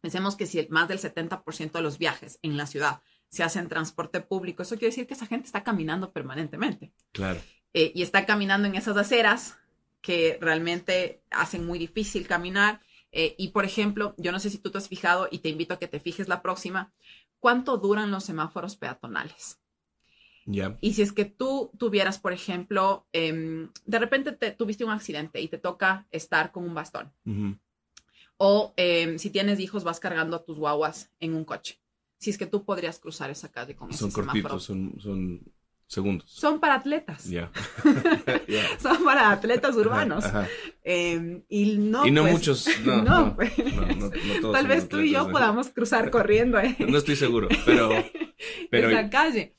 Pensemos 0.00 0.36
que 0.36 0.46
si 0.46 0.66
más 0.70 0.88
del 0.88 0.98
70% 0.98 1.72
de 1.72 1.82
los 1.82 1.98
viajes 1.98 2.38
en 2.42 2.56
la 2.56 2.66
ciudad 2.66 3.02
se 3.28 3.42
hacen 3.42 3.62
en 3.62 3.68
transporte 3.68 4.20
público, 4.20 4.62
eso 4.62 4.76
quiere 4.76 4.88
decir 4.88 5.06
que 5.06 5.14
esa 5.14 5.26
gente 5.26 5.46
está 5.46 5.62
caminando 5.62 6.12
permanentemente. 6.12 6.92
Claro. 7.12 7.40
Eh, 7.72 7.92
y 7.94 8.02
está 8.02 8.26
caminando 8.26 8.68
en 8.68 8.74
esas 8.74 8.96
aceras 8.96 9.58
que 10.02 10.38
realmente 10.40 11.22
hacen 11.30 11.64
muy 11.64 11.78
difícil 11.78 12.26
caminar. 12.26 12.80
Eh, 13.12 13.34
y 13.38 13.48
por 13.48 13.64
ejemplo, 13.64 14.14
yo 14.18 14.32
no 14.32 14.40
sé 14.40 14.50
si 14.50 14.58
tú 14.58 14.70
te 14.70 14.78
has 14.78 14.88
fijado 14.88 15.28
y 15.30 15.38
te 15.38 15.48
invito 15.48 15.74
a 15.74 15.78
que 15.78 15.88
te 15.88 16.00
fijes 16.00 16.28
la 16.28 16.42
próxima, 16.42 16.92
¿cuánto 17.42 17.76
duran 17.76 18.12
los 18.12 18.22
semáforos 18.22 18.76
peatonales? 18.76 19.58
Y 20.80 20.94
si 20.94 21.02
es 21.02 21.12
que 21.12 21.24
tú 21.24 21.72
tuvieras, 21.76 22.18
por 22.18 22.32
ejemplo, 22.32 23.06
em, 23.12 23.68
de 23.84 23.98
repente 23.98 24.30
te, 24.32 24.52
tuviste 24.52 24.84
un 24.84 24.92
accidente 24.92 25.40
y 25.40 25.48
te 25.48 25.58
toca 25.58 26.06
estar 26.12 26.52
con 26.52 26.64
un 26.64 26.74
bastón. 26.74 27.12
O 28.36 28.72
em, 28.76 29.18
si 29.18 29.30
tienes 29.30 29.58
hijos, 29.58 29.82
vas 29.82 29.98
cargando 29.98 30.36
a 30.36 30.44
tus 30.44 30.58
guaguas 30.58 31.10
en 31.18 31.34
un 31.34 31.44
coche. 31.44 31.80
Si 32.16 32.30
es 32.30 32.38
que 32.38 32.46
tú 32.46 32.64
podrías 32.64 33.00
cruzar 33.00 33.28
esa 33.30 33.50
calle 33.50 33.74
con 33.74 33.92
son 33.92 34.08
ese 34.08 34.22
cortitos, 34.22 34.62
Son, 34.62 34.94
son 35.00 35.40
segundos. 35.86 36.30
Son 36.30 36.60
para 36.60 36.74
atletas. 36.74 37.24
Son 38.80 39.04
para 39.04 39.30
atletas 39.30 39.76
urbanos. 39.76 40.24
Em, 40.84 41.42
y 41.48 41.76
no, 41.76 42.06
y 42.06 42.10
no 42.10 42.22
pues, 42.22 42.32
muchos. 42.32 42.66
No, 42.84 43.02
no, 43.02 43.36
pues, 43.36 43.52
Tal 44.52 44.66
vez 44.66 44.88
tú 44.88 45.00
y 45.00 45.12
yo 45.12 45.30
podamos 45.30 45.68
cruzar 45.68 46.10
corriendo. 46.10 46.58
¿eh? 46.58 46.76
No 46.78 46.98
estoy 46.98 47.16
seguro, 47.16 47.48
pero. 47.64 47.90
pero 48.70 48.90
Esa 48.90 49.10
calle. 49.10 49.54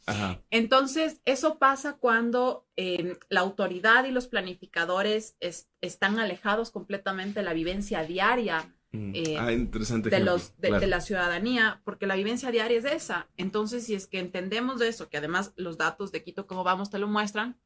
Entonces, 0.50 1.22
eso 1.26 1.58
pasa 1.60 1.98
cuando 1.98 2.68
em, 2.76 3.16
la 3.30 3.42
autoridad 3.42 4.06
y 4.06 4.12
los 4.12 4.28
planificadores 4.28 5.38
están 5.82 6.20
alejados 6.20 6.72
completamente 6.72 7.40
de 7.40 7.46
la 7.46 7.54
vivencia 7.54 8.04
diaria. 8.04 8.74
Eh, 8.94 9.38
ah, 9.40 9.52
interesante 9.52 10.12
de, 10.12 10.20
los, 10.20 10.54
de, 10.60 10.70
la 10.86 11.02
ciudadanía, 11.02 11.82
porque 11.84 12.06
la 12.06 12.16
vivencia 12.16 12.52
diaria 12.52 12.78
es 12.78 12.86
esa. 12.86 13.28
Entonces, 13.38 13.86
si 13.86 13.96
es 13.96 14.06
que 14.06 14.20
entendemos 14.20 14.82
eso, 14.82 15.10
que 15.10 15.18
además 15.18 15.52
los 15.56 15.80
datos 15.80 16.12
de 16.12 16.24
Quito, 16.24 16.46
como 16.46 16.64
vamos, 16.64 16.92
te 16.92 17.00
lo 17.00 17.08
muestran, 17.08 17.60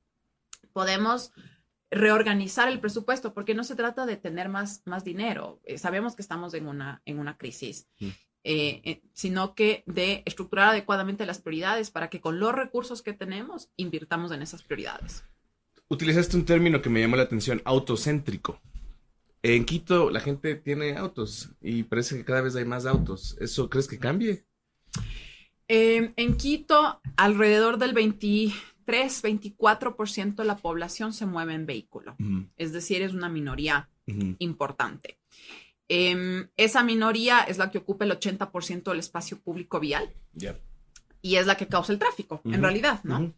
podemos 0.72 1.34
reorganizar 1.92 2.70
el 2.70 2.80
presupuesto, 2.80 3.34
porque 3.34 3.56
no 3.56 3.66
se 3.66 3.76
trata 3.76 4.06
de 4.06 4.16
tener 4.16 4.48
más, 4.48 4.84
más 4.86 5.04
dinero. 5.04 5.60
Eh, 5.66 5.78
sabemos 5.78 6.16
que 6.16 6.22
estamos 6.22 6.54
en 6.54 6.66
una, 6.66 7.02
en 7.06 7.20
una 7.20 7.38
crisis. 7.38 7.88
Mm. 8.00 8.08
Eh, 8.50 9.02
sino 9.12 9.56
que 9.56 9.84
de 9.88 10.24
estructurar 10.26 10.70
adecuadamente 10.70 11.26
las 11.26 11.40
prioridades 11.40 11.92
para 11.92 12.10
que 12.10 12.22
con 12.22 12.40
los 12.40 12.56
recursos 12.56 13.02
que 13.02 13.12
tenemos 13.12 13.70
invirtamos 13.76 14.32
en 14.32 14.42
esas 14.42 14.64
prioridades. 14.64 15.26
Utilizaste 15.90 16.38
un 16.38 16.46
término 16.46 16.82
que 16.82 16.90
me 16.90 17.02
llamó 17.02 17.18
la 17.18 17.24
atención, 17.24 17.62
autocéntrico. 17.66 18.62
En 19.56 19.64
Quito 19.64 20.10
la 20.10 20.20
gente 20.20 20.56
tiene 20.56 20.98
autos 20.98 21.52
y 21.62 21.84
parece 21.84 22.18
que 22.18 22.26
cada 22.26 22.42
vez 22.42 22.58
hay 22.58 22.66
más 22.66 22.86
autos. 22.86 23.38
¿Eso 23.40 23.70
crees 23.70 23.88
que 23.88 23.98
cambie? 23.98 24.44
Em, 25.70 26.12
en 26.18 26.36
Quito, 26.36 27.00
alrededor 27.16 27.78
del 27.78 27.94
23, 27.94 29.24
24% 29.24 30.36
de 30.36 30.46
la 30.46 30.58
población 30.58 31.14
se 31.14 31.26
mueve 31.26 31.54
en 31.54 31.66
vehículo. 31.66 32.18
Es 32.58 32.74
decir, 32.74 33.02
es 33.02 33.14
una 33.14 33.30
minoría 33.30 33.90
importante. 34.40 35.18
Em, 35.88 36.50
esa 36.58 36.84
minoría 36.84 37.40
es 37.42 37.58
la 37.58 37.72
que 37.72 37.78
ocupa 37.78 38.04
el 38.04 38.12
80% 38.12 38.92
del 38.92 39.00
espacio 39.00 39.40
público 39.40 39.80
vial. 39.80 40.14
Y 41.22 41.36
es 41.36 41.48
la 41.48 41.56
que 41.56 41.68
causa 41.68 41.94
el 41.94 42.00
tráfico, 42.00 42.42
en 42.44 42.62
realidad, 42.62 43.00
¿no? 43.04 43.34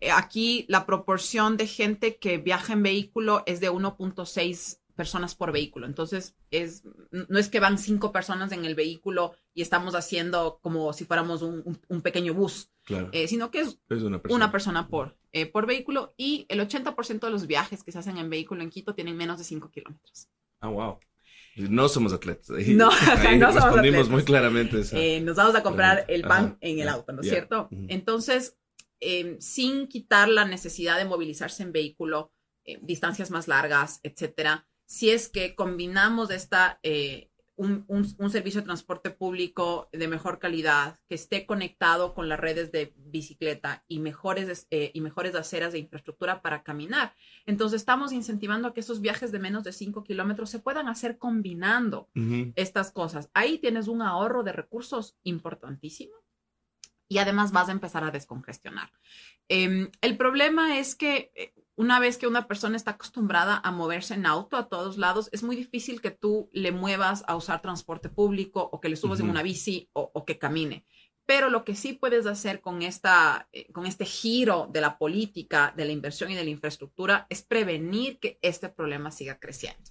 Eh, 0.00 0.10
aquí 0.10 0.64
la 0.68 0.86
proporción 0.86 1.56
de 1.56 1.66
gente 1.66 2.16
que 2.16 2.38
viaja 2.38 2.72
en 2.72 2.82
vehículo 2.82 3.42
es 3.46 3.60
de 3.60 3.70
1.6 3.70 4.81
personas 4.92 5.34
por 5.34 5.52
vehículo. 5.52 5.86
Entonces, 5.86 6.36
es, 6.50 6.84
no 7.10 7.38
es 7.38 7.48
que 7.48 7.60
van 7.60 7.78
cinco 7.78 8.12
personas 8.12 8.52
en 8.52 8.64
el 8.64 8.74
vehículo 8.74 9.34
y 9.54 9.62
estamos 9.62 9.94
haciendo 9.94 10.58
como 10.62 10.92
si 10.92 11.04
fuéramos 11.04 11.42
un, 11.42 12.02
pequeño 12.02 12.34
bus, 12.34 12.70
eh, 13.12 13.28
sino 13.28 13.50
que 13.50 13.60
es, 13.60 13.78
una 14.28 14.50
persona, 14.50 14.88
por, 14.88 15.16
eh, 15.32 15.46
por 15.46 15.66
vehículo 15.66 16.14
y 16.16 16.46
el 16.48 16.60
80% 16.60 17.20
de 17.20 17.30
los 17.30 17.46
viajes 17.46 17.82
que 17.82 17.92
se 17.92 17.98
hacen 17.98 18.18
en 18.18 18.30
vehículo 18.30 18.62
en 18.62 18.70
Quito 18.70 18.94
tienen 18.94 19.16
menos 19.16 19.38
de 19.38 19.44
5 19.44 19.70
kilómetros. 19.70 20.28
Ah, 20.60 20.68
wow. 20.68 20.98
No 21.56 21.88
somos 21.88 22.12
atletas. 22.12 22.48
no, 22.68 22.90
no 23.38 23.52
somos 23.52 23.78
atletas. 23.78 24.08
muy 24.08 24.24
claramente 24.24 24.82
eh, 24.92 25.20
nos 25.20 25.36
vamos 25.36 25.54
a 25.54 25.62
comprar 25.62 26.04
el 26.08 26.22
pan 26.22 26.56
en 26.60 26.78
el 26.78 26.88
auto, 26.88 27.12
¿no 27.12 27.20
es 27.22 27.28
cierto? 27.28 27.68
Entonces, 27.88 28.56
em, 29.00 29.38
sin 29.40 29.86
quitar 29.86 30.28
la 30.28 30.44
necesidad 30.44 30.98
de 30.98 31.04
movilizarse 31.04 31.62
en 31.62 31.72
vehículo, 31.72 32.32
distancias 32.80 33.32
más 33.32 33.48
largas, 33.48 33.98
etcétera, 34.04 34.66
si 34.92 35.08
es 35.08 35.30
que 35.30 35.54
combinamos 35.54 36.30
esta, 36.30 36.78
eh, 36.82 37.30
un, 37.56 38.30
servicio 38.30 38.60
de 38.60 38.66
transporte 38.66 39.10
público 39.10 39.88
de 39.90 40.06
mejor 40.06 40.38
calidad, 40.38 41.00
que 41.08 41.14
esté 41.14 41.46
conectado 41.46 42.12
con 42.12 42.28
las 42.28 42.38
redes 42.38 42.72
de 42.72 42.92
bicicleta 42.98 43.86
y 43.88 44.00
mejores, 44.00 44.66
eh, 44.70 44.90
y 44.92 45.00
mejores 45.00 45.34
aceras 45.34 45.72
de 45.72 45.78
infraestructura 45.78 46.42
para 46.42 46.62
caminar. 46.62 47.14
Entonces 47.46 47.80
estamos 47.80 48.12
incentivando 48.12 48.68
a 48.68 48.74
que 48.74 48.80
esos 48.80 49.00
viajes 49.00 49.32
de 49.32 49.38
menos 49.38 49.64
de 49.64 49.72
5 49.72 50.04
kilómetros 50.04 50.50
se 50.50 50.58
puedan 50.58 50.88
hacer 50.88 51.16
combinando 51.16 52.10
estas 52.54 52.92
cosas. 52.92 53.30
Ahí 53.32 53.56
tienes 53.56 53.88
un 53.88 54.02
ahorro 54.02 54.42
de 54.42 54.52
recursos 54.52 55.16
importantísimo 55.22 56.16
y 57.08 57.16
además 57.16 57.50
vas 57.50 57.70
a 57.70 57.72
empezar 57.72 58.04
a 58.04 58.10
descongestionar. 58.10 58.90
Em, 59.48 59.90
el 60.02 60.18
problema 60.18 60.78
es 60.78 60.94
que 60.94 61.30
eh, 61.34 61.54
una 61.76 61.98
vez 62.00 62.18
que 62.18 62.26
una 62.26 62.46
persona 62.46 62.76
está 62.76 62.92
acostumbrada 62.92 63.60
a 63.64 63.70
moverse 63.70 64.14
en 64.14 64.26
auto 64.26 64.56
a 64.56 64.68
todos 64.68 64.98
lados, 64.98 65.28
es 65.32 65.42
muy 65.42 65.56
difícil 65.56 66.00
que 66.00 66.10
tú 66.10 66.50
le 66.52 66.70
muevas 66.70 67.24
a 67.26 67.36
usar 67.36 67.62
transporte 67.62 68.08
público 68.08 68.68
o 68.72 68.80
que 68.80 68.88
le 68.88 68.96
subas 68.96 69.20
en 69.20 69.30
una 69.30 69.42
bici 69.42 69.88
o, 69.92 70.24
que 70.24 70.38
camine. 70.38 70.84
Pero 71.24 71.50
lo 71.50 71.64
que 71.64 71.74
sí 71.74 71.92
puedes 71.92 72.26
hacer 72.26 72.60
con, 72.60 72.82
esta, 72.82 73.48
eh, 73.52 73.70
con 73.72 73.86
este 73.86 74.04
giro 74.04 74.68
de 74.70 74.80
la 74.80 74.98
política, 74.98 75.72
de 75.76 75.84
la 75.84 75.92
inversión 75.92 76.30
y 76.30 76.34
de 76.34 76.44
la 76.44 76.50
infraestructura 76.50 77.26
es 77.30 77.42
prevenir 77.42 78.18
que 78.18 78.38
este 78.42 78.68
problema 78.68 79.10
siga 79.10 79.38
creciendo. 79.38 79.90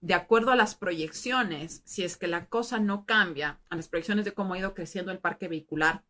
De 0.00 0.12
acuerdo 0.12 0.50
a 0.50 0.56
las 0.56 0.74
proyecciones, 0.74 1.80
si 1.86 2.02
es 2.02 2.18
que 2.18 2.26
la 2.26 2.46
cosa 2.46 2.78
no 2.78 3.06
cambia, 3.06 3.60
a 3.70 3.76
las 3.76 3.88
proyecciones 3.88 4.26
de 4.26 4.32
cómo 4.32 4.52
ha 4.52 4.58
ido 4.58 4.74
creciendo 4.74 5.12
el 5.12 5.18
parque 5.18 5.48
vehicular 5.48 6.04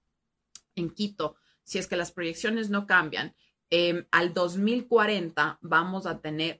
en 0.75 0.90
Quito, 0.90 1.37
si 1.62 1.79
es 1.79 1.87
que 1.87 1.97
las 1.97 2.11
proyecciones 2.11 2.71
no 2.71 2.87
cambian, 2.87 3.37
Em, 3.70 4.05
al 4.12 4.33
2040 4.33 5.59
vamos 5.61 6.07
a 6.07 6.20
tener, 6.20 6.59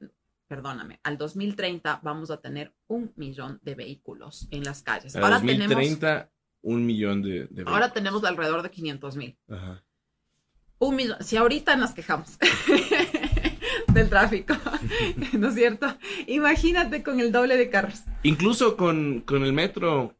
perdóname, 0.49 0.99
al 1.05 1.17
2030 1.17 2.01
vamos 2.03 2.31
a 2.31 2.41
tener 2.41 2.75
un 2.89 3.13
millón 3.17 3.61
de 3.63 3.75
vehículos 3.77 4.49
en 4.51 4.65
las 4.65 4.83
calles. 4.83 5.15
Al 5.15 5.23
ahora 5.23 5.39
2030, 5.39 6.31
un 6.63 6.85
millón 6.85 7.23
de, 7.23 7.45
vehículos. 7.45 7.69
Ahora 7.69 7.93
tenemos 7.93 8.25
alrededor 8.25 8.63
de 8.63 8.71
500 8.71 9.17
mil. 9.17 9.39
Un 10.79 10.97
millón. 10.97 11.17
Si 11.21 11.37
ahorita 11.37 11.77
nos 11.77 11.93
quejamos 11.93 12.39
del 13.93 14.09
tráfico, 14.09 14.55
¿no 15.33 15.49
es 15.49 15.55
cierto? 15.55 15.87
Imagínate 16.27 17.05
con 17.05 17.21
el 17.21 17.31
doble 17.31 17.57
de 17.57 17.71
carros. 17.71 18.03
Incluso 18.25 18.77
con, 18.77 19.21
con 19.21 19.45
el 19.45 19.53
metro, 19.53 20.17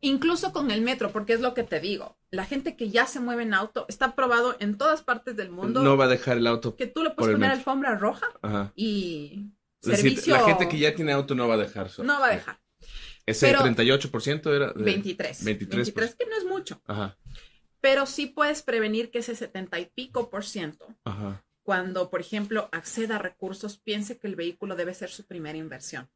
Incluso 0.00 0.52
con 0.52 0.70
el 0.70 0.80
metro, 0.80 1.10
porque 1.10 1.32
es 1.32 1.40
lo 1.40 1.54
que 1.54 1.64
te 1.64 1.80
digo. 1.80 2.16
La 2.30 2.44
gente 2.44 2.76
que 2.76 2.90
ya 2.90 3.06
se 3.06 3.18
mueve 3.18 3.42
en 3.42 3.52
auto 3.52 3.84
está 3.88 4.14
probado 4.14 4.56
en 4.60 4.78
todas 4.78 5.02
partes 5.02 5.36
del 5.36 5.50
mundo. 5.50 5.82
No 5.82 5.96
va 5.96 6.04
a 6.04 6.08
dejar 6.08 6.36
el 6.36 6.46
auto. 6.46 6.76
Que 6.76 6.86
tú 6.86 7.02
le 7.02 7.10
puedes 7.10 7.34
poner 7.34 7.50
alfombra 7.50 7.96
roja 7.96 8.26
y 8.76 9.50
servicio. 9.82 10.36
la 10.36 10.44
gente 10.44 10.68
que 10.68 10.78
ya 10.78 10.94
tiene 10.94 11.12
auto 11.12 11.34
no 11.34 11.48
va 11.48 11.54
a 11.54 11.58
dejar. 11.58 11.90
No 11.98 12.20
va 12.20 12.28
a 12.28 12.30
dejar. 12.30 12.60
Ese 13.26 13.54
38% 13.54 14.54
era. 14.54 14.72
De... 14.72 14.82
23. 14.84 15.44
23. 15.44 16.14
que 16.14 16.26
no 16.26 16.36
es 16.36 16.44
mucho. 16.44 16.80
Ajá. 16.86 17.18
Pero 17.80 18.06
sí 18.06 18.26
puedes 18.26 18.62
prevenir 18.62 19.10
que 19.10 19.18
ese 19.18 19.34
70 19.34 19.78
y 19.80 19.86
pico 19.86 20.30
por 20.30 20.44
ciento, 20.44 20.86
Ajá. 21.04 21.44
cuando, 21.62 22.10
por 22.10 22.20
ejemplo, 22.20 22.68
acceda 22.72 23.16
a 23.16 23.18
recursos, 23.18 23.78
piense 23.78 24.18
que 24.18 24.26
el 24.26 24.36
vehículo 24.36 24.76
debe 24.76 24.94
ser 24.94 25.10
su 25.10 25.26
primera 25.26 25.58
inversión. 25.58 26.08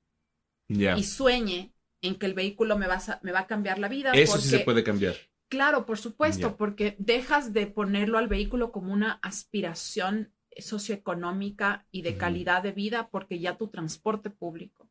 Ya. 0.68 0.96
Y 0.96 1.04
sueñe 1.04 1.72
en 2.02 2.16
que 2.16 2.26
el 2.26 2.34
vehículo 2.34 2.76
me 2.76 2.86
va 2.86 2.96
a, 2.96 3.20
me 3.22 3.32
va 3.32 3.40
a 3.40 3.46
cambiar 3.46 3.78
la 3.78 3.88
vida. 3.88 4.12
Eso 4.12 4.38
sí 4.38 4.48
se 4.48 4.60
puede 4.60 4.84
cambiar. 4.84 5.14
Claro, 5.48 5.84
por 5.86 5.98
supuesto, 5.98 6.56
porque 6.56 6.96
dejas 6.98 7.52
de 7.52 7.66
ponerlo 7.66 8.18
al 8.18 8.28
vehículo 8.28 8.72
como 8.72 8.92
una 8.92 9.18
aspiración 9.22 10.32
socioeconómica 10.58 11.86
y 11.90 12.02
de 12.02 12.16
calidad 12.16 12.62
de 12.62 12.72
vida, 12.72 13.08
porque 13.10 13.38
ya 13.38 13.56
tu 13.56 13.68
transporte 13.68 14.30
público, 14.30 14.88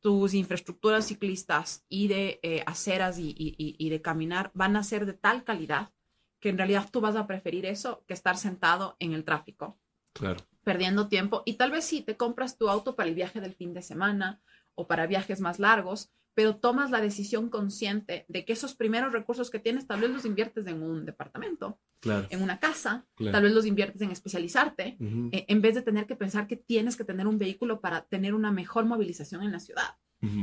tus 0.00 0.34
infraestructuras 0.34 1.06
ciclistas 1.06 1.84
y 1.88 2.08
de 2.08 2.40
eh, 2.42 2.62
aceras 2.66 3.18
y, 3.18 3.30
y- 3.30 3.54
y- 3.56 3.76
y 3.78 3.88
de 3.90 4.02
caminar 4.02 4.50
van 4.54 4.76
a 4.76 4.82
ser 4.82 5.06
de 5.06 5.14
tal 5.14 5.44
calidad 5.44 5.92
que 6.40 6.50
en 6.50 6.58
realidad 6.58 6.88
tú 6.90 7.00
vas 7.00 7.16
a 7.16 7.26
preferir 7.26 7.64
eso 7.64 8.04
que 8.06 8.12
estar 8.14 8.36
sentado 8.36 8.96
en 8.98 9.14
el 9.14 9.24
tráfico 9.24 9.78
Claro. 10.12 10.40
perdiendo 10.62 11.08
tiempo 11.08 11.42
y 11.46 11.54
tal 11.54 11.70
vez 11.70 11.84
sí 11.84 12.02
te 12.02 12.16
compras 12.16 12.58
tu 12.58 12.68
auto 12.68 12.96
para 12.96 13.08
el 13.08 13.14
viaje 13.14 13.40
del 13.40 13.54
fin 13.54 13.72
de 13.72 13.82
semana 13.82 14.40
o 14.74 14.86
para 14.86 15.06
viajes 15.06 15.40
más 15.40 15.58
largos, 15.58 16.10
pero 16.34 16.56
tomas 16.56 16.90
la 16.90 17.00
decisión 17.00 17.48
consciente 17.48 18.24
de 18.28 18.44
que 18.44 18.52
esos 18.54 18.74
primeros 18.74 19.12
recursos 19.12 19.50
que 19.50 19.60
tienes 19.60 19.86
tal 19.86 20.00
vez 20.00 20.10
los 20.10 20.24
inviertes 20.24 20.66
en 20.66 20.82
un 20.82 21.04
departamento, 21.04 21.78
Claro. 22.00 22.26
en 22.28 22.42
una 22.42 22.58
casa, 22.58 23.06
claro. 23.14 23.32
tal 23.32 23.44
vez 23.44 23.52
los 23.52 23.64
inviertes 23.66 24.02
en 24.02 24.10
especializarte, 24.10 24.96
eh, 25.32 25.44
en 25.48 25.62
vez 25.62 25.74
de 25.74 25.82
tener 25.82 26.06
que 26.06 26.16
pensar 26.16 26.46
que 26.46 26.56
tienes 26.56 26.96
que 26.96 27.04
tener 27.04 27.26
un 27.26 27.38
vehículo 27.38 27.80
para 27.80 28.02
tener 28.04 28.34
una 28.34 28.50
mejor 28.50 28.84
movilización 28.84 29.42
en 29.42 29.52
la 29.52 29.60
ciudad. 29.60 29.96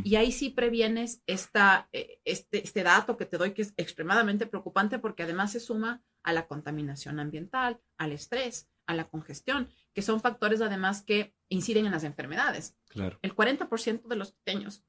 Y 0.04 0.16
ahí 0.16 0.32
sí 0.32 0.52
previenes 0.52 1.24
esta, 1.26 1.90
eh, 1.92 2.20
este, 2.24 2.64
este 2.64 2.84
dato 2.84 3.18
que 3.18 3.26
te 3.26 3.40
doy 3.40 3.54
que 3.56 3.64
es 3.64 3.74
extremadamente 3.78 4.46
preocupante 4.46 5.00
porque 5.00 5.24
además 5.24 5.52
se 5.54 5.60
suma 5.60 6.04
a 6.22 6.34
la 6.34 6.46
contaminación 6.46 7.20
ambiental, 7.20 7.80
al 7.98 8.12
estrés, 8.12 8.70
a 8.86 8.94
la 8.94 9.06
congestión, 9.10 9.70
que 9.94 10.02
son 10.02 10.22
factores 10.22 10.62
además 10.62 11.02
que 11.02 11.34
inciden 11.50 11.86
en 11.86 11.92
las 11.92 12.04
enfermedades. 12.04 12.76
Claro. 12.88 13.20
El 13.22 13.36
40% 13.36 14.08
de 14.08 14.16
los 14.16 14.32
pequeños, 14.32 14.84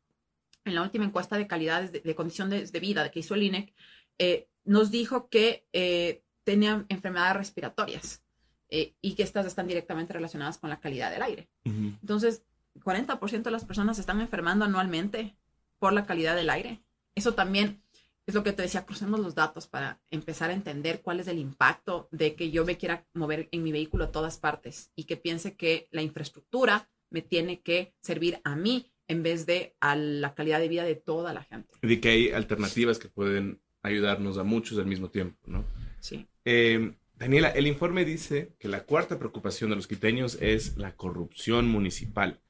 en 0.64 0.74
la 0.74 0.82
última 0.82 1.04
encuesta 1.04 1.36
de 1.36 1.46
calidades 1.46 1.92
de, 1.92 2.00
de 2.00 2.14
condiciones 2.14 2.72
de 2.72 2.80
vida 2.80 3.10
que 3.10 3.20
hizo 3.20 3.34
el 3.34 3.42
INEC, 3.42 3.74
eh, 4.18 4.48
nos 4.64 4.90
dijo 4.90 5.28
que 5.28 5.66
eh, 5.72 6.22
tenían 6.44 6.86
enfermedades 6.88 7.36
respiratorias 7.36 8.22
eh, 8.68 8.94
y 9.00 9.14
que 9.14 9.22
estas 9.22 9.46
están 9.46 9.66
directamente 9.66 10.12
relacionadas 10.12 10.58
con 10.58 10.70
la 10.70 10.80
calidad 10.80 11.10
del 11.10 11.22
aire. 11.22 11.48
Ujú. 11.64 11.96
Entonces, 12.00 12.44
40% 12.80 13.42
de 13.42 13.50
las 13.50 13.64
personas 13.64 13.96
se 13.96 14.02
están 14.02 14.20
enfermando 14.20 14.64
anualmente 14.64 15.36
por 15.78 15.92
la 15.92 16.06
calidad 16.06 16.36
del 16.36 16.50
aire. 16.50 16.82
Eso 17.14 17.34
también 17.34 17.81
es 18.26 18.34
lo 18.34 18.42
que 18.42 18.52
te 18.52 18.62
decía, 18.62 18.86
crucemos 18.86 19.20
los 19.20 19.34
datos 19.34 19.66
para 19.66 20.00
empezar 20.10 20.50
a 20.50 20.54
entender 20.54 21.02
cuál 21.02 21.20
es 21.20 21.28
el 21.28 21.38
impacto 21.38 22.08
de 22.12 22.34
que 22.34 22.50
yo 22.50 22.64
me 22.64 22.76
quiera 22.76 23.06
mover 23.14 23.48
en 23.50 23.62
mi 23.62 23.72
vehículo 23.72 24.04
a 24.04 24.12
todas 24.12 24.38
partes 24.38 24.92
y 24.94 25.04
que 25.04 25.16
piense 25.16 25.56
que 25.56 25.88
la 25.90 26.02
infraestructura 26.02 26.88
me 27.10 27.22
tiene 27.22 27.60
que 27.60 27.94
servir 28.00 28.40
a 28.44 28.56
mí 28.56 28.92
en 29.08 29.22
vez 29.22 29.44
de 29.46 29.74
a 29.80 29.96
la 29.96 30.34
calidad 30.34 30.60
de 30.60 30.68
vida 30.68 30.84
de 30.84 30.94
toda 30.94 31.34
la 31.34 31.42
gente. 31.42 31.74
De 31.82 32.00
que 32.00 32.08
hay 32.08 32.30
alternativas 32.30 32.98
que 32.98 33.08
pueden 33.08 33.60
ayudarnos 33.82 34.38
a 34.38 34.44
muchos 34.44 34.78
al 34.78 34.86
mismo 34.86 35.10
tiempo, 35.10 35.38
¿no? 35.46 35.64
Sí. 36.00 36.26
Eh, 36.44 36.94
Daniela, 37.16 37.50
el 37.50 37.66
informe 37.66 38.04
dice 38.04 38.54
que 38.58 38.68
la 38.68 38.84
cuarta 38.84 39.18
preocupación 39.18 39.70
de 39.70 39.76
los 39.76 39.86
quiteños 39.86 40.38
es 40.40 40.76
la 40.76 40.96
corrupción 40.96 41.68
municipal. 41.68 42.40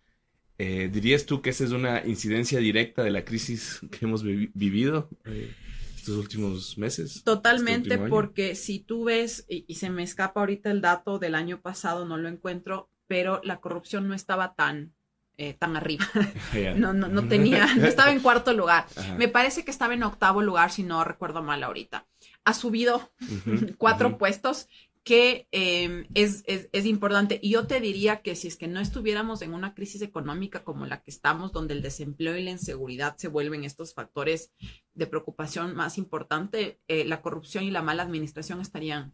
Eh, 0.65 0.89
¿Dirías 0.93 1.27
tú 1.27 1.43
que 1.43 1.51
esa 1.51 1.65
es 1.65 1.73
una 1.73 2.05
incidencia 2.07 2.61
directa 2.61 3.03
de 3.03 3.11
la 3.11 3.25
crisis 3.25 3.81
que 3.91 4.05
hemos 4.05 4.23
vi- 4.23 4.51
vivido 4.55 5.09
eh, 5.25 5.53
estos 5.97 6.17
últimos 6.17 6.79
meses? 6.79 7.25
Totalmente, 7.25 7.95
este 7.95 7.95
último 7.95 8.05
año? 8.05 8.11
porque 8.15 8.55
si 8.55 8.79
tú 8.79 9.05
ves, 9.05 9.45
y, 9.49 9.65
y 9.67 9.75
se 9.75 9.91
me 9.91 10.05
escapa 10.05 10.39
ahorita 10.41 10.71
el 10.71 10.81
dato 10.81 11.19
del 11.19 11.35
año 11.35 11.61
pasado, 11.61 12.05
no 12.07 12.17
lo 12.17 12.29
encuentro, 12.29 12.89
pero 13.09 13.41
la 13.43 13.57
corrupción 13.61 14.07
no 14.07 14.15
estaba 14.15 14.55
tan, 14.55 14.93
eh, 15.37 15.55
tan 15.55 15.77
arriba. 15.77 16.07
No, 16.77 16.93
no, 16.93 17.09
no 17.09 17.27
tenía, 17.27 17.67
no 17.75 17.87
estaba 17.87 18.13
en 18.13 18.21
cuarto 18.21 18.53
lugar. 18.53 18.87
Ajá. 18.97 19.15
Me 19.17 19.27
parece 19.29 19.65
que 19.65 19.73
estaba 19.73 19.95
en 19.95 20.05
octavo 20.05 20.43
lugar, 20.43 20.71
si 20.71 20.85
no 20.85 21.03
recuerdo 21.03 21.43
mal 21.43 21.63
ahorita. 21.65 22.07
Ha 22.45 22.55
subido 22.55 23.11
cuatro 23.79 24.17
puestos, 24.17 24.69
que 25.05 25.49
eh, 25.51 26.07
es, 26.15 26.45
es, 26.47 26.69
es 26.73 26.87
importante. 26.87 27.41
Y 27.43 27.51
yo 27.51 27.67
te 27.67 27.81
diría 27.81 28.23
que 28.23 28.37
si 28.37 28.49
es 28.49 28.57
que 28.57 28.69
no 28.69 28.81
estuviéramos 28.81 29.43
en 29.43 29.53
una 29.55 29.75
crisis 29.75 30.01
económica 30.03 30.63
como 30.63 30.87
la 30.87 31.03
que 31.03 31.11
estamos, 31.11 31.53
donde 31.53 31.75
el 31.75 31.83
desempleo 31.83 32.37
y 32.37 32.45
la 32.45 32.51
inseguridad 32.53 33.17
se 33.17 33.29
vuelven 33.29 33.65
estos 33.65 33.95
factores 33.95 34.53
de 34.95 35.07
preocupación 35.07 35.75
más 35.75 35.99
importante, 35.99 36.79
eh, 36.89 37.05
la 37.05 37.21
corrupción 37.21 37.65
y 37.65 37.71
la 37.71 37.83
mala 37.83 38.05
administración 38.05 38.61
estarían 38.61 39.11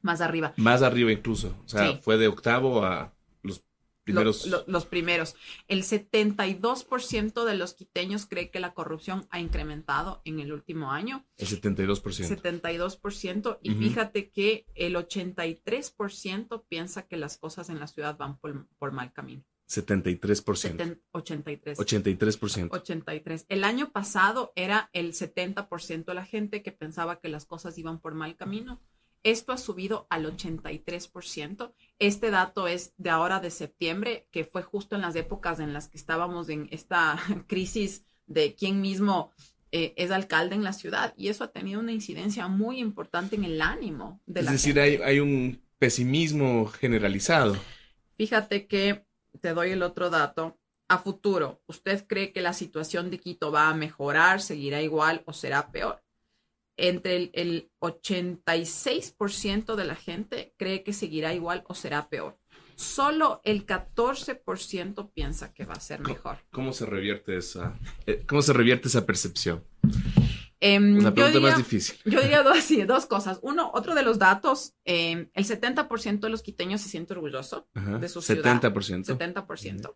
más 0.00 0.20
arriba. 0.20 0.52
Más 0.56 0.82
arriba 0.82 1.12
incluso. 1.12 1.54
O 1.64 1.68
sea, 1.68 1.86
Sí. 1.92 1.98
fue 2.02 2.18
de 2.18 2.26
octavo 2.26 2.84
a 2.84 3.14
primeros. 4.04 4.46
Lo- 4.46 4.58
lo- 4.58 4.64
los 4.66 4.86
primeros. 4.86 5.34
El 5.68 5.82
72% 5.84 7.44
de 7.44 7.56
los 7.56 7.74
quiteños 7.74 8.26
cree 8.26 8.50
que 8.50 8.60
la 8.60 8.74
corrupción 8.74 9.26
ha 9.30 9.40
incrementado 9.40 10.22
en 10.24 10.40
el 10.40 10.52
último 10.52 10.90
año. 10.92 11.24
El 11.36 11.46
72%. 11.48 12.26
72%. 12.28 13.58
Y 13.62 13.74
fíjate 13.74 14.30
que 14.30 14.66
el 14.74 14.96
83% 14.96 16.64
piensa 16.68 17.06
que 17.06 17.16
las 17.16 17.36
cosas 17.38 17.68
en 17.70 17.78
la 17.80 17.86
ciudad 17.86 18.16
van 18.16 18.38
por, 18.38 18.66
por 18.78 18.92
mal 18.92 19.12
camino. 19.12 19.44
73%. 19.68 20.76
Seten- 20.76 21.00
83. 21.12 21.78
83%. 21.78 22.68
83. 22.72 23.46
El 23.48 23.64
año 23.64 23.90
pasado 23.90 24.52
era 24.54 24.90
el 24.92 25.14
70% 25.14 26.04
de 26.04 26.14
la 26.14 26.26
gente 26.26 26.62
que 26.62 26.72
pensaba 26.72 27.20
que 27.20 27.28
las 27.28 27.46
cosas 27.46 27.78
iban 27.78 27.98
por 28.00 28.14
mal 28.14 28.36
camino. 28.36 28.80
Esto 29.22 29.52
ha 29.52 29.56
subido 29.56 30.06
al 30.10 30.26
83%. 30.26 31.72
Este 32.02 32.32
dato 32.32 32.66
es 32.66 32.94
de 32.96 33.10
ahora 33.10 33.38
de 33.38 33.52
septiembre, 33.52 34.26
que 34.32 34.44
fue 34.44 34.64
justo 34.64 34.96
en 34.96 35.02
las 35.02 35.14
épocas 35.14 35.60
en 35.60 35.72
las 35.72 35.86
que 35.86 35.96
estábamos 35.96 36.48
en 36.48 36.66
esta 36.72 37.16
crisis 37.46 38.04
de 38.26 38.56
quién 38.56 38.80
mismo 38.80 39.30
eh, 39.70 39.94
es 39.96 40.10
alcalde 40.10 40.56
en 40.56 40.64
la 40.64 40.72
ciudad. 40.72 41.14
Y 41.16 41.28
eso 41.28 41.44
ha 41.44 41.52
tenido 41.52 41.78
una 41.78 41.92
incidencia 41.92 42.48
muy 42.48 42.80
importante 42.80 43.36
en 43.36 43.44
el 43.44 43.62
ánimo 43.62 44.20
de 44.26 44.40
Es 44.40 44.46
la 44.46 44.52
decir, 44.52 44.74
gente. 44.74 45.04
hay, 45.04 45.10
hay 45.12 45.20
un 45.20 45.62
pesimismo 45.78 46.66
generalizado. 46.66 47.56
Fíjate 48.16 48.66
que 48.66 49.06
te 49.40 49.54
doy 49.54 49.70
el 49.70 49.84
otro 49.84 50.10
dato. 50.10 50.58
A 50.88 50.98
futuro, 50.98 51.62
¿usted 51.66 52.04
cree 52.08 52.32
que 52.32 52.40
la 52.40 52.52
situación 52.52 53.12
de 53.12 53.20
Quito 53.20 53.52
va 53.52 53.68
a 53.68 53.74
mejorar, 53.74 54.42
seguirá 54.42 54.82
igual 54.82 55.22
o 55.24 55.32
será 55.32 55.70
peor? 55.70 56.02
Entre 56.76 57.16
el, 57.16 57.30
el 57.34 57.70
86% 57.80 59.74
de 59.76 59.84
la 59.84 59.94
gente 59.94 60.54
cree 60.56 60.82
que 60.82 60.92
seguirá 60.92 61.34
igual 61.34 61.64
o 61.68 61.74
será 61.74 62.08
peor. 62.08 62.38
Solo 62.76 63.40
el 63.44 63.66
14% 63.66 65.12
piensa 65.12 65.52
que 65.52 65.64
va 65.66 65.74
a 65.74 65.80
ser 65.80 66.00
mejor. 66.00 66.38
¿Cómo 66.50 66.72
se 66.72 66.86
revierte 66.86 67.36
esa, 67.36 67.78
eh, 68.06 68.24
cómo 68.26 68.42
se 68.42 68.52
revierte 68.52 68.88
esa 68.88 69.04
percepción? 69.06 69.62
Em, 70.58 70.94
yo 71.00 71.12
pregunta 71.14 71.38
diría- 71.38 71.48
más 71.50 71.58
difícil. 71.58 71.96
Yo 72.04 72.20
diría 72.20 72.42
dos, 72.42 72.58
sí, 72.60 72.82
dos 72.84 73.06
cosas. 73.06 73.38
Uno, 73.42 73.70
otro 73.74 73.94
de 73.94 74.02
los 74.02 74.18
datos, 74.18 74.74
eh, 74.84 75.28
el 75.34 75.44
70% 75.44 76.20
de 76.20 76.30
los 76.30 76.42
quiteños 76.42 76.80
se 76.80 76.88
siente 76.88 77.12
orgulloso, 77.14 77.68
Ajá. 77.74 77.98
de 77.98 78.08
su 78.08 78.22
ciudad. 78.22 78.42
70%. 78.42 79.04
70%. 79.18 79.94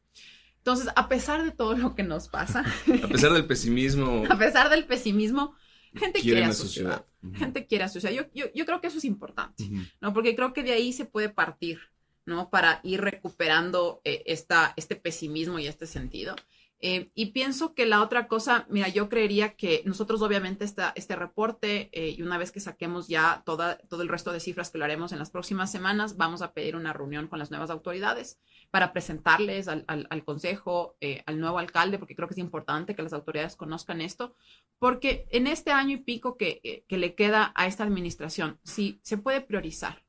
Entonces, 0.59 0.89
a 0.97 1.09
pesar 1.09 1.45
de 1.45 1.53
todo 1.53 1.77
lo 1.77 1.95
que 1.95 2.03
nos 2.03 2.29
pasa, 2.29 2.65
A 3.05 3.09
pesar 3.09 3.33
del 3.33 3.47
pesimismo, 3.47 4.25
a 4.31 4.37
pesar 4.39 4.69
del 4.69 4.85
pesimismo, 4.87 5.55
gente 5.97 6.21
quiere, 6.21 6.37
quieren 6.37 6.51
a 6.51 6.55
su 6.55 6.69
ciudad. 6.69 7.07
Ujú. 7.23 7.35
Gente 7.35 7.67
quiere 7.67 7.85
a 7.85 7.89
su 7.89 8.01
ciudad. 8.01 8.15
Yo, 8.15 8.25
yo, 8.35 8.47
yo 8.55 8.67
creo 8.67 8.81
que 8.81 8.87
eso 8.87 8.99
es 8.99 9.05
importante, 9.05 9.65
Ujú. 9.65 9.83
¿no? 10.01 10.13
Porque 10.13 10.37
creo 10.37 10.53
que 10.53 10.63
de 10.63 10.73
ahí 10.73 10.93
se 10.93 11.05
puede 11.05 11.29
partir, 11.29 11.81
¿no? 12.25 12.51
Para 12.51 12.81
ir 12.83 13.01
recuperando 13.01 14.01
eh, 14.05 14.23
esta, 14.27 14.73
este 14.77 14.97
pesimismo 14.97 15.59
y 15.59 15.67
este 15.67 15.87
sentido. 15.87 16.37
Eh, 16.81 17.11
y 17.15 17.27
pienso 17.27 17.75
que 17.75 17.87
la 17.87 18.03
otra 18.03 18.29
cosa, 18.29 18.67
mira, 18.69 18.89
yo 18.89 19.09
creería 19.09 19.55
que 19.55 19.83
nosotros 19.87 20.21
obviamente 20.21 20.65
esta, 20.65 20.93
este 20.95 21.17
reporte 21.17 21.89
eh, 21.93 22.11
y 22.11 22.23
una 22.23 22.37
vez 22.37 22.53
que 22.53 22.61
saquemos 22.61 23.09
ya 23.09 23.43
toda, 23.47 23.79
todo 23.89 24.03
el 24.03 24.09
resto 24.09 24.31
de 24.31 24.41
cifras 24.41 24.71
que 24.71 24.77
lo 24.77 24.85
haremos 24.85 25.13
en 25.13 25.19
las 25.19 25.31
próximas 25.31 25.73
semanas, 25.73 26.17
vamos 26.17 26.43
a 26.43 26.53
pedir 26.53 26.77
una 26.77 26.93
reunión 26.93 27.29
con 27.29 27.39
las 27.39 27.51
nuevas 27.51 27.71
autoridades 27.71 28.39
para 28.71 28.93
presentarles 28.93 29.69
al, 29.69 29.85
al, 29.87 30.07
al 30.11 30.25
consejo, 30.25 30.97
eh, 31.01 31.23
al 31.25 31.41
nuevo 31.41 31.59
alcalde, 31.59 31.99
porque 31.99 32.15
creo 32.15 32.29
que 32.29 32.35
es 32.35 32.39
importante 32.39 32.95
que 32.95 33.03
las 33.03 33.15
autoridades 33.15 33.57
conozcan 33.57 34.03
esto, 34.03 34.37
porque 34.79 35.27
en 35.31 35.47
este 35.47 35.71
año 35.71 35.95
y 35.95 36.01
pico 36.03 36.37
que, 36.37 36.61
eh, 36.63 36.85
que 36.87 36.99
le 36.99 37.15
queda 37.15 37.53
a 37.55 37.67
esta 37.67 37.85
administración, 37.85 38.59
sí 38.65 39.01
se 39.03 39.17
puede 39.17 39.41
priorizar 39.41 40.05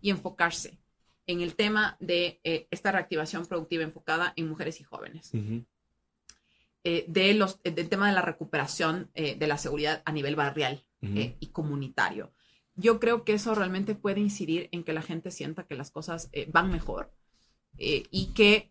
y 0.00 0.10
enfocarse 0.10 0.78
en 1.26 1.40
el 1.40 1.54
tema 1.54 1.96
de 2.00 2.40
eh, 2.42 2.66
esta 2.70 2.90
reactivación 2.90 3.46
productiva 3.46 3.84
enfocada 3.84 4.32
en 4.36 4.48
mujeres 4.48 4.80
y 4.80 4.84
jóvenes 4.84 5.30
Ujú. 5.32 5.64
Eh, 6.84 7.04
de 7.08 7.34
los, 7.34 7.60
eh, 7.64 7.72
del 7.72 7.88
tema 7.88 8.08
de 8.08 8.14
la 8.14 8.22
recuperación 8.22 9.10
eh, 9.14 9.36
de 9.36 9.46
la 9.46 9.58
seguridad 9.58 10.02
a 10.04 10.12
nivel 10.12 10.36
barrial 10.36 10.82
eh, 11.02 11.36
y 11.38 11.48
comunitario. 11.48 12.32
Yo 12.74 13.00
creo 13.00 13.24
que 13.24 13.34
eso 13.34 13.54
realmente 13.54 13.94
puede 13.94 14.20
incidir 14.20 14.68
en 14.72 14.84
que 14.84 14.92
la 14.92 15.02
gente 15.02 15.30
sienta 15.30 15.64
que 15.64 15.74
las 15.74 15.90
cosas 15.90 16.30
van 16.48 16.70
mejor 16.70 17.12
y 17.76 18.32
que 18.34 18.70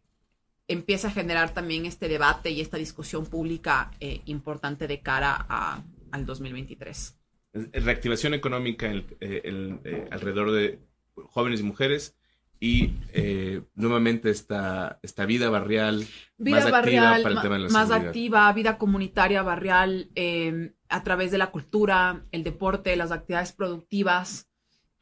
empieza 0.68 1.10
a 1.10 1.12
generar 1.12 1.54
también 1.54 1.86
este 1.86 2.08
debate 2.08 2.50
y 2.52 2.62
esta 2.62 2.78
discusión 2.78 3.26
pública 3.26 3.92
importante 4.26 4.88
de 4.88 5.02
cara 5.02 5.46
a, 5.50 5.84
al 6.12 6.26
2023. 6.26 7.18
Reactivación 7.54 8.34
económica 8.34 8.90
alrededor 8.90 10.52
de 10.52 10.80
jóvenes 11.16 11.60
y 11.60 11.64
mujeres 11.64 12.16
y 12.60 12.92
eh, 13.14 13.62
nuevamente 13.76 14.30
esta, 14.30 15.00
esta 15.02 15.26
vida 15.26 15.50
barrial 15.50 16.06
vida 16.38 16.62
más 16.62 16.72
barrial, 16.72 17.06
activa 17.06 17.24
para 17.24 17.36
el 17.36 17.42
tema 17.42 17.56
de 17.56 17.62
la 17.62 17.70
más 17.70 17.92
activa, 17.92 18.54
vida 18.54 18.78
comunitaria 18.78 19.42
barrial, 19.44 20.10
eh, 20.16 20.74
a 20.90 21.04
través 21.04 21.32
de 21.32 21.38
la 21.38 21.52
cultura, 21.52 22.26
el 22.32 22.44
deporte, 22.44 22.96
las 22.96 23.12
actividades 23.12 23.54
productivas. 23.54 24.48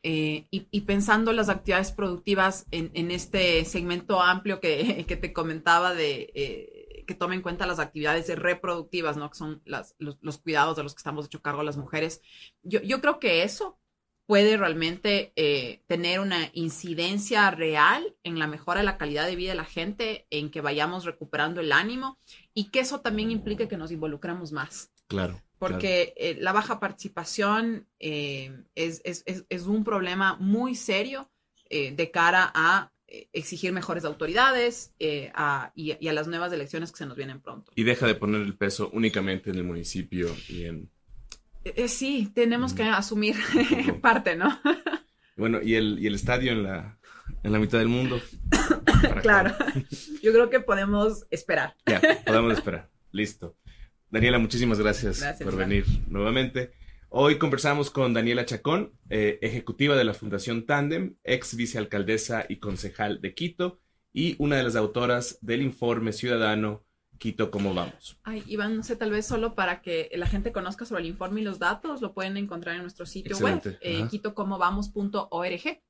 eh, 0.03 0.47
y, 0.51 0.67
y 0.69 0.81
pensando 0.81 1.33
las 1.33 1.49
actividades 1.49 1.91
productivas 1.91 2.67
en, 2.71 2.91
en 2.93 3.09
este 3.11 3.65
segmento 3.65 4.21
amplio 4.21 4.59
que, 4.59 5.05
que 5.07 5.15
te 5.17 5.33
comentaba 5.33 5.93
de 5.95 6.31
eh, 6.35 7.03
que 7.07 7.15
tome 7.15 7.35
en 7.35 7.41
cuenta 7.41 7.65
las 7.65 7.79
actividades 7.79 8.27
reproductivas, 8.37 9.17
¿no? 9.17 9.29
Que 9.31 9.37
son 9.37 9.61
las, 9.65 9.95
los, 9.97 10.19
los 10.21 10.37
cuidados 10.37 10.75
de 10.75 10.83
los 10.83 10.93
que 10.93 10.99
estamos 10.99 11.25
hecho 11.25 11.41
cargo 11.41 11.63
las 11.63 11.77
mujeres. 11.77 12.21
Yo, 12.63 12.81
yo 12.81 13.01
creo 13.01 13.19
que 13.19 13.43
eso 13.43 13.79
puede 14.27 14.55
realmente 14.57 15.31
eh, 15.35 15.81
tener 15.87 16.19
una 16.19 16.51
incidencia 16.53 17.49
real 17.49 18.15
en 18.23 18.37
la 18.37 18.45
mejora 18.45 18.81
de 18.81 18.85
la 18.85 18.97
calidad 18.99 19.25
de 19.25 19.35
vida 19.35 19.49
de 19.49 19.55
la 19.55 19.65
gente, 19.65 20.27
en 20.29 20.51
que 20.51 20.61
vayamos 20.61 21.05
recuperando 21.05 21.59
el 21.61 21.71
ánimo 21.71 22.19
y 22.53 22.69
que 22.69 22.81
eso 22.81 22.99
también 23.01 23.31
implique 23.31 23.67
que 23.67 23.77
nos 23.77 23.91
involucremos 23.91 24.51
más. 24.51 24.91
Claro. 25.07 25.41
Porque 25.57 26.13
eh, 26.17 26.37
la 26.39 26.51
baja 26.53 26.79
participación 26.79 27.87
eh, 27.99 28.51
es, 28.75 29.01
es, 29.03 29.23
es, 29.25 29.45
es 29.49 29.63
un 29.63 29.83
problema 29.83 30.35
muy 30.39 30.75
serio 30.75 31.31
de 31.69 32.11
cara 32.11 32.49
a 32.53 32.93
exigir 33.33 33.73
mejores 33.73 34.05
autoridades 34.05 34.93
eh, 34.99 35.31
a- 35.33 35.71
y, 35.75 35.97
y 35.99 36.07
a 36.09 36.13
las 36.13 36.27
nuevas 36.27 36.51
elecciones 36.53 36.91
que 36.91 36.97
se 36.99 37.05
nos 37.05 37.17
vienen 37.17 37.41
pronto. 37.41 37.71
Y 37.75 37.83
deja 37.83 38.05
de 38.07 38.15
poner 38.15 38.41
el 38.41 38.55
peso 38.57 38.89
únicamente 38.93 39.49
en 39.49 39.57
el 39.57 39.63
municipio 39.63 40.33
y 40.47 40.65
en... 40.65 40.89
Eh, 41.63 41.73
eh, 41.75 41.87
sí, 41.87 42.31
tenemos 42.33 42.73
que 42.73 42.83
asumir 42.83 43.35
Ujú. 43.55 43.99
parte, 44.01 44.35
¿no? 44.35 44.59
Bueno, 45.35 45.61
y 45.61 45.75
el, 45.75 45.99
y 45.99 46.07
el 46.07 46.15
estadio 46.15 46.51
en 46.51 46.63
la, 46.63 46.97
en 47.43 47.51
la 47.51 47.59
mitad 47.59 47.79
del 47.79 47.87
mundo. 47.87 48.19
¿Para 49.01 49.21
Claro. 49.21 49.55
Yo 50.23 50.31
creo 50.31 50.49
que 50.49 50.59
podemos 50.59 51.25
esperar. 51.29 51.75
Ya, 51.85 52.01
podemos 52.25 52.53
esperar. 52.57 52.89
Listo. 53.11 53.55
Daniela, 54.09 54.39
muchísimas 54.39 54.79
gracias, 54.79 55.19
Gracias, 55.19 55.47
por 55.47 55.57
venir 55.57 55.85
nuevamente. 56.07 56.71
Hoy 57.09 57.37
conversamos 57.37 57.89
con 57.89 58.13
Daniela 58.13 58.45
Chacón, 58.45 58.93
eh, 59.09 59.37
ejecutiva 59.41 59.95
de 59.95 60.03
la 60.05 60.13
Fundación 60.13 60.65
Tandem, 60.65 61.15
ex 61.23 61.55
vicealcaldesa 61.55 62.45
y 62.47 62.57
concejal 62.57 63.21
de 63.21 63.33
Quito, 63.33 63.79
y 64.13 64.35
una 64.39 64.57
de 64.57 64.63
las 64.63 64.75
autoras 64.75 65.37
del 65.41 65.61
informe 65.61 66.13
ciudadano 66.13 66.85
Quito, 67.17 67.49
¿cómo 67.51 67.73
vamos? 67.73 68.17
Ay, 68.23 68.43
Iván, 68.47 68.77
no 68.77 68.83
sé, 68.83 68.95
tal 68.95 69.11
vez 69.11 69.25
solo 69.25 69.55
para 69.55 69.81
que 69.81 70.09
la 70.13 70.27
gente 70.27 70.51
conozca 70.51 70.85
sobre 70.85 71.01
el 71.01 71.07
informe 71.09 71.41
y 71.41 71.43
los 71.43 71.59
datos, 71.59 72.01
lo 72.01 72.13
pueden 72.13 72.37
encontrar 72.37 72.75
en 72.75 72.81
nuestro 72.83 73.05
sitio 73.05 73.31
Excelente, 73.33 73.69
web, 73.69 73.77
eh, 73.81 74.07
quitocomovamos.org. 74.09 75.81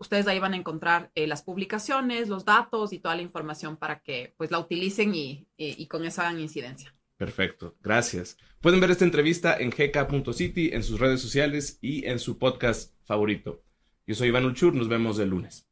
Ustedes 0.00 0.26
ahí 0.28 0.38
van 0.38 0.54
a 0.54 0.56
encontrar 0.56 1.10
eh, 1.14 1.26
las 1.26 1.42
publicaciones, 1.42 2.28
los 2.28 2.44
datos 2.44 2.92
y 2.92 2.98
toda 3.00 3.16
la 3.16 3.22
información 3.22 3.76
para 3.76 4.00
que 4.00 4.34
pues 4.36 4.50
la 4.50 4.58
utilicen 4.60 5.14
y, 5.14 5.48
y- 5.56 5.74
y 5.82 5.86
con 5.88 6.04
eso 6.04 6.20
hagan 6.22 6.38
incidencia. 6.40 6.94
Perfecto, 7.16 7.76
gracias. 7.80 8.36
Pueden 8.60 8.78
ver 8.80 8.92
esta 8.92 9.04
entrevista 9.04 9.56
en 9.58 9.70
gk.city, 9.70 10.70
en 10.72 10.84
sus 10.84 11.00
redes 11.00 11.20
sociales 11.20 11.78
y 11.80 12.06
en 12.06 12.20
su 12.20 12.38
podcast 12.38 12.94
favorito. 13.04 13.64
Yo 14.06 14.14
soy 14.14 14.28
Iván 14.28 14.44
Ulchur, 14.44 14.72
nos 14.74 14.88
vemos 14.88 15.18
el 15.18 15.30
lunes. 15.30 15.67